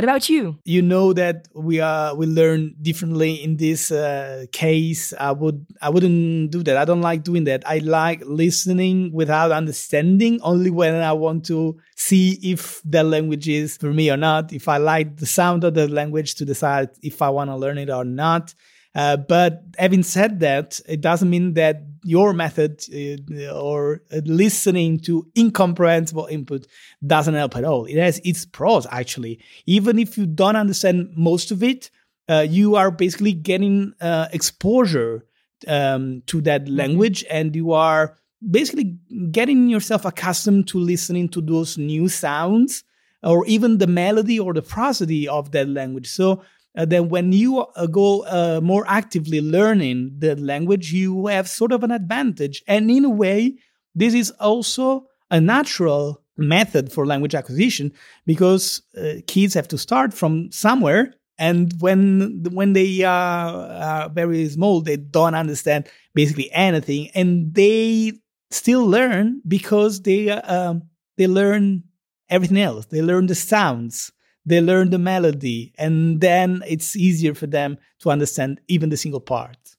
What 0.00 0.04
about 0.04 0.30
you? 0.30 0.56
You 0.64 0.80
know 0.80 1.12
that 1.12 1.46
we 1.54 1.78
are 1.80 2.14
we 2.14 2.24
learn 2.24 2.74
differently 2.80 3.34
in 3.34 3.58
this 3.58 3.92
uh, 3.92 4.46
case. 4.50 5.12
I 5.12 5.32
would 5.32 5.66
I 5.82 5.90
wouldn't 5.90 6.50
do 6.50 6.62
that. 6.62 6.78
I 6.78 6.86
don't 6.86 7.02
like 7.02 7.22
doing 7.22 7.44
that. 7.44 7.68
I 7.68 7.80
like 7.80 8.22
listening 8.24 9.12
without 9.12 9.52
understanding 9.52 10.40
only 10.40 10.70
when 10.70 10.94
I 10.94 11.12
want 11.12 11.44
to 11.48 11.76
see 11.96 12.38
if 12.42 12.80
the 12.82 13.04
language 13.04 13.46
is 13.46 13.76
for 13.76 13.92
me 13.92 14.10
or 14.10 14.16
not. 14.16 14.54
If 14.54 14.68
I 14.68 14.78
like 14.78 15.18
the 15.18 15.26
sound 15.26 15.64
of 15.64 15.74
the 15.74 15.86
language 15.86 16.34
to 16.36 16.46
decide 16.46 16.88
if 17.02 17.20
I 17.20 17.28
want 17.28 17.50
to 17.50 17.56
learn 17.56 17.76
it 17.76 17.90
or 17.90 18.06
not. 18.06 18.54
Uh, 18.94 19.16
but 19.16 19.62
having 19.78 20.02
said 20.02 20.40
that, 20.40 20.80
it 20.88 21.00
doesn't 21.00 21.30
mean 21.30 21.54
that 21.54 21.82
your 22.02 22.32
method 22.32 22.82
uh, 22.92 23.50
or 23.52 24.02
listening 24.24 24.98
to 24.98 25.26
incomprehensible 25.36 26.26
input 26.26 26.66
doesn't 27.06 27.34
help 27.34 27.56
at 27.56 27.64
all. 27.64 27.84
It 27.84 27.98
has 27.98 28.20
its 28.24 28.44
pros, 28.46 28.86
actually. 28.90 29.38
Even 29.66 29.98
if 29.98 30.18
you 30.18 30.26
don't 30.26 30.56
understand 30.56 31.10
most 31.16 31.50
of 31.50 31.62
it, 31.62 31.90
uh, 32.28 32.46
you 32.48 32.76
are 32.76 32.90
basically 32.90 33.32
getting 33.32 33.92
uh, 34.00 34.28
exposure 34.32 35.24
um, 35.68 36.22
to 36.26 36.40
that 36.42 36.68
language 36.68 37.24
and 37.30 37.54
you 37.54 37.72
are 37.72 38.16
basically 38.48 38.96
getting 39.30 39.68
yourself 39.68 40.04
accustomed 40.04 40.66
to 40.68 40.78
listening 40.78 41.28
to 41.28 41.40
those 41.40 41.76
new 41.76 42.08
sounds 42.08 42.84
or 43.22 43.44
even 43.46 43.78
the 43.78 43.86
melody 43.86 44.38
or 44.38 44.54
the 44.54 44.62
prosody 44.62 45.28
of 45.28 45.52
that 45.52 45.68
language. 45.68 46.08
So 46.08 46.42
uh, 46.76 46.84
then 46.84 47.08
when 47.08 47.32
you 47.32 47.58
uh, 47.58 47.86
go 47.86 48.24
uh, 48.24 48.60
more 48.62 48.84
actively 48.86 49.40
learning 49.40 50.12
the 50.18 50.36
language, 50.36 50.92
you 50.92 51.26
have 51.26 51.48
sort 51.48 51.72
of 51.72 51.82
an 51.82 51.90
advantage. 51.90 52.62
And 52.68 52.90
in 52.90 53.04
a 53.04 53.10
way, 53.10 53.58
this 53.94 54.14
is 54.14 54.30
also 54.32 55.06
a 55.30 55.40
natural 55.40 56.22
method 56.36 56.92
for 56.92 57.06
language 57.06 57.34
acquisition 57.34 57.92
because 58.24 58.82
uh, 58.96 59.14
kids 59.26 59.54
have 59.54 59.68
to 59.68 59.78
start 59.78 60.14
from 60.14 60.50
somewhere. 60.52 61.14
And 61.38 61.72
when 61.80 62.44
when 62.52 62.74
they 62.74 63.02
are 63.02 64.10
very 64.10 64.46
small 64.48 64.82
they 64.82 64.96
don't 64.96 65.34
understand 65.34 65.88
basically 66.14 66.50
anything. 66.52 67.10
And 67.14 67.54
they 67.54 68.12
still 68.50 68.86
learn 68.86 69.40
because 69.48 70.02
they 70.02 70.28
uh, 70.28 70.42
um, 70.54 70.82
they 71.16 71.26
learn 71.26 71.84
everything 72.28 72.60
else. 72.60 72.86
They 72.86 73.02
learn 73.02 73.26
the 73.26 73.34
sounds 73.34 74.12
they 74.50 74.60
learn 74.60 74.90
the 74.90 74.98
melody 74.98 75.72
and 75.78 76.20
then 76.20 76.62
it's 76.66 76.96
easier 76.96 77.34
for 77.34 77.46
them 77.46 77.78
to 78.00 78.10
understand 78.10 78.60
even 78.68 78.90
the 78.90 78.96
single 78.96 79.20
part 79.20 79.76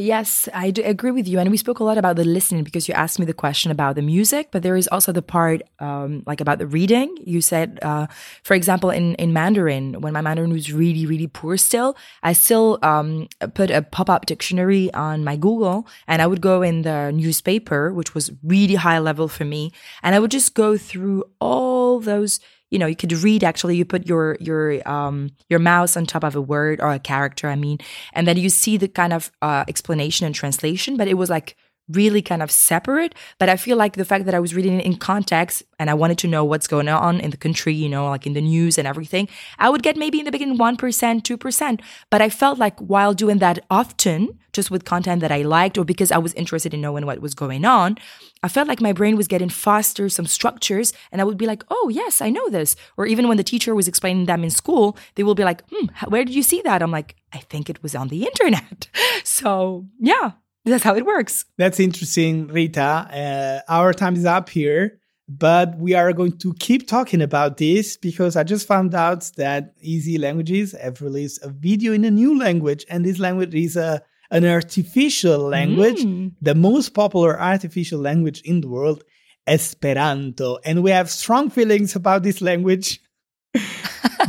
Yes, 0.00 0.48
I 0.54 0.70
do 0.70 0.80
agree 0.84 1.10
with 1.10 1.26
you. 1.26 1.40
And 1.40 1.50
we 1.50 1.56
spoke 1.56 1.80
a 1.80 1.84
lot 1.84 1.98
about 1.98 2.14
the 2.14 2.24
listening 2.24 2.62
because 2.62 2.86
you 2.86 2.94
asked 2.94 3.18
me 3.18 3.26
the 3.26 3.34
question 3.34 3.72
about 3.72 3.96
the 3.96 4.02
music, 4.02 4.50
but 4.52 4.62
there 4.62 4.76
is 4.76 4.86
also 4.86 5.10
the 5.10 5.22
part 5.22 5.60
um, 5.80 6.22
like 6.24 6.40
about 6.40 6.60
the 6.60 6.68
reading. 6.68 7.12
You 7.26 7.40
said, 7.40 7.80
uh, 7.82 8.06
for 8.44 8.54
example, 8.54 8.90
in, 8.90 9.16
in 9.16 9.32
Mandarin, 9.32 10.00
when 10.00 10.12
my 10.12 10.20
Mandarin 10.20 10.52
was 10.52 10.72
really, 10.72 11.04
really 11.04 11.26
poor 11.26 11.56
still, 11.56 11.96
I 12.22 12.32
still 12.32 12.78
um, 12.82 13.26
put 13.54 13.72
a 13.72 13.82
pop 13.82 14.08
up 14.08 14.26
dictionary 14.26 14.94
on 14.94 15.24
my 15.24 15.34
Google 15.34 15.88
and 16.06 16.22
I 16.22 16.28
would 16.28 16.40
go 16.40 16.62
in 16.62 16.82
the 16.82 17.10
newspaper, 17.10 17.92
which 17.92 18.14
was 18.14 18.30
really 18.44 18.76
high 18.76 19.00
level 19.00 19.26
for 19.26 19.44
me. 19.44 19.72
And 20.04 20.14
I 20.14 20.20
would 20.20 20.30
just 20.30 20.54
go 20.54 20.76
through 20.78 21.24
all 21.40 21.98
those 21.98 22.38
you 22.70 22.78
know 22.78 22.86
you 22.86 22.96
could 22.96 23.12
read 23.12 23.44
actually 23.44 23.76
you 23.76 23.84
put 23.84 24.06
your 24.06 24.36
your 24.40 24.86
um 24.88 25.30
your 25.48 25.58
mouse 25.58 25.96
on 25.96 26.06
top 26.06 26.24
of 26.24 26.36
a 26.36 26.40
word 26.40 26.80
or 26.80 26.92
a 26.92 26.98
character 26.98 27.48
i 27.48 27.56
mean 27.56 27.78
and 28.12 28.26
then 28.26 28.36
you 28.36 28.48
see 28.48 28.76
the 28.76 28.88
kind 28.88 29.12
of 29.12 29.30
uh, 29.42 29.64
explanation 29.68 30.26
and 30.26 30.34
translation 30.34 30.96
but 30.96 31.08
it 31.08 31.14
was 31.14 31.30
like 31.30 31.56
really 31.90 32.22
kind 32.22 32.42
of 32.42 32.50
separate 32.50 33.14
but 33.38 33.48
i 33.48 33.56
feel 33.56 33.76
like 33.76 33.94
the 33.94 34.04
fact 34.04 34.24
that 34.24 34.34
i 34.34 34.40
was 34.40 34.54
reading 34.54 34.80
it 34.80 34.84
in 34.84 34.96
context 34.96 35.62
and 35.78 35.90
i 35.90 35.94
wanted 35.94 36.18
to 36.18 36.28
know 36.28 36.44
what's 36.44 36.66
going 36.66 36.88
on 36.88 37.20
in 37.20 37.30
the 37.30 37.36
country 37.36 37.74
you 37.74 37.88
know 37.88 38.08
like 38.08 38.26
in 38.26 38.32
the 38.32 38.40
news 38.40 38.78
and 38.78 38.86
everything 38.86 39.28
i 39.58 39.68
would 39.68 39.82
get 39.82 39.96
maybe 39.96 40.18
in 40.18 40.24
the 40.24 40.32
beginning 40.32 40.58
1% 40.58 40.76
2% 40.76 41.80
but 42.10 42.20
i 42.20 42.28
felt 42.28 42.58
like 42.58 42.78
while 42.78 43.14
doing 43.14 43.38
that 43.38 43.58
often 43.70 44.38
just 44.52 44.70
with 44.70 44.84
content 44.84 45.20
that 45.20 45.32
i 45.32 45.42
liked 45.42 45.78
or 45.78 45.84
because 45.84 46.12
i 46.12 46.18
was 46.18 46.34
interested 46.34 46.74
in 46.74 46.80
knowing 46.80 47.06
what 47.06 47.20
was 47.20 47.34
going 47.34 47.64
on 47.64 47.96
I 48.42 48.48
felt 48.48 48.68
like 48.68 48.80
my 48.80 48.92
brain 48.92 49.16
was 49.16 49.26
getting 49.26 49.48
faster, 49.48 50.08
some 50.08 50.26
structures, 50.26 50.92
and 51.10 51.20
I 51.20 51.24
would 51.24 51.38
be 51.38 51.46
like, 51.46 51.64
oh, 51.70 51.88
yes, 51.88 52.20
I 52.20 52.30
know 52.30 52.48
this. 52.48 52.76
Or 52.96 53.06
even 53.06 53.26
when 53.26 53.36
the 53.36 53.42
teacher 53.42 53.74
was 53.74 53.88
explaining 53.88 54.26
them 54.26 54.44
in 54.44 54.50
school, 54.50 54.96
they 55.16 55.24
will 55.24 55.34
be 55.34 55.44
like, 55.44 55.62
hmm, 55.70 55.86
where 56.08 56.24
did 56.24 56.34
you 56.34 56.42
see 56.42 56.62
that? 56.62 56.82
I'm 56.82 56.92
like, 56.92 57.16
I 57.32 57.38
think 57.38 57.68
it 57.68 57.82
was 57.82 57.94
on 57.94 58.08
the 58.08 58.24
internet. 58.30 58.88
So, 59.24 59.86
yeah, 59.98 60.32
that's 60.70 60.84
how 60.84 60.94
it 60.94 61.06
works. 61.06 61.44
That's 61.56 61.80
interesting, 61.80 62.48
Rita. 62.48 62.82
Uh, 62.82 63.60
our 63.72 63.92
time 63.92 64.16
is 64.16 64.24
up 64.24 64.48
here, 64.48 65.00
but 65.28 65.76
we 65.76 65.94
are 65.94 66.12
going 66.12 66.38
to 66.38 66.54
keep 66.54 66.88
talking 66.88 67.20
about 67.22 67.56
this 67.56 67.96
because 67.96 68.36
I 68.36 68.44
just 68.44 68.66
found 68.66 68.94
out 68.94 69.30
that 69.36 69.74
Easy 69.80 70.18
Languages 70.18 70.74
have 70.80 71.02
released 71.02 71.44
a 71.44 71.48
video 71.48 71.92
in 71.92 72.04
a 72.04 72.10
new 72.10 72.38
language, 72.38 72.84
and 72.88 73.04
this 73.04 73.18
language 73.18 73.54
is 73.54 73.76
a 73.76 74.02
an 74.30 74.44
artificial 74.44 75.40
language, 75.40 76.04
mm. 76.04 76.32
the 76.42 76.54
most 76.54 76.90
popular 76.90 77.40
artificial 77.40 78.00
language 78.00 78.42
in 78.42 78.60
the 78.60 78.68
world, 78.68 79.02
Esperanto. 79.46 80.58
And 80.64 80.82
we 80.82 80.90
have 80.90 81.10
strong 81.10 81.50
feelings 81.50 81.96
about 81.96 82.22
this 82.22 82.42
language. 82.42 83.00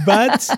But 0.06 0.50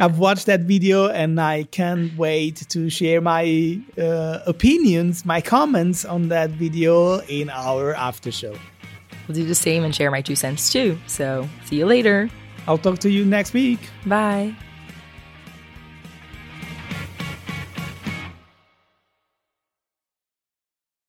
I've 0.00 0.18
watched 0.18 0.46
that 0.46 0.60
video 0.60 1.08
and 1.08 1.40
I 1.40 1.64
can't 1.64 2.16
wait 2.16 2.56
to 2.70 2.88
share 2.90 3.20
my 3.20 3.80
uh, 3.98 4.40
opinions, 4.46 5.24
my 5.24 5.40
comments 5.40 6.04
on 6.04 6.28
that 6.28 6.50
video 6.50 7.20
in 7.20 7.50
our 7.50 7.94
after 7.94 8.30
show. 8.30 8.56
We'll 9.26 9.34
do 9.34 9.44
the 9.44 9.54
same 9.54 9.84
and 9.84 9.94
share 9.94 10.10
my 10.10 10.22
two 10.22 10.36
cents 10.36 10.72
too. 10.72 10.98
So, 11.06 11.48
see 11.66 11.76
you 11.76 11.86
later. 11.86 12.30
I'll 12.66 12.78
talk 12.78 12.98
to 13.00 13.10
you 13.10 13.24
next 13.24 13.52
week. 13.52 13.80
Bye. 14.06 14.54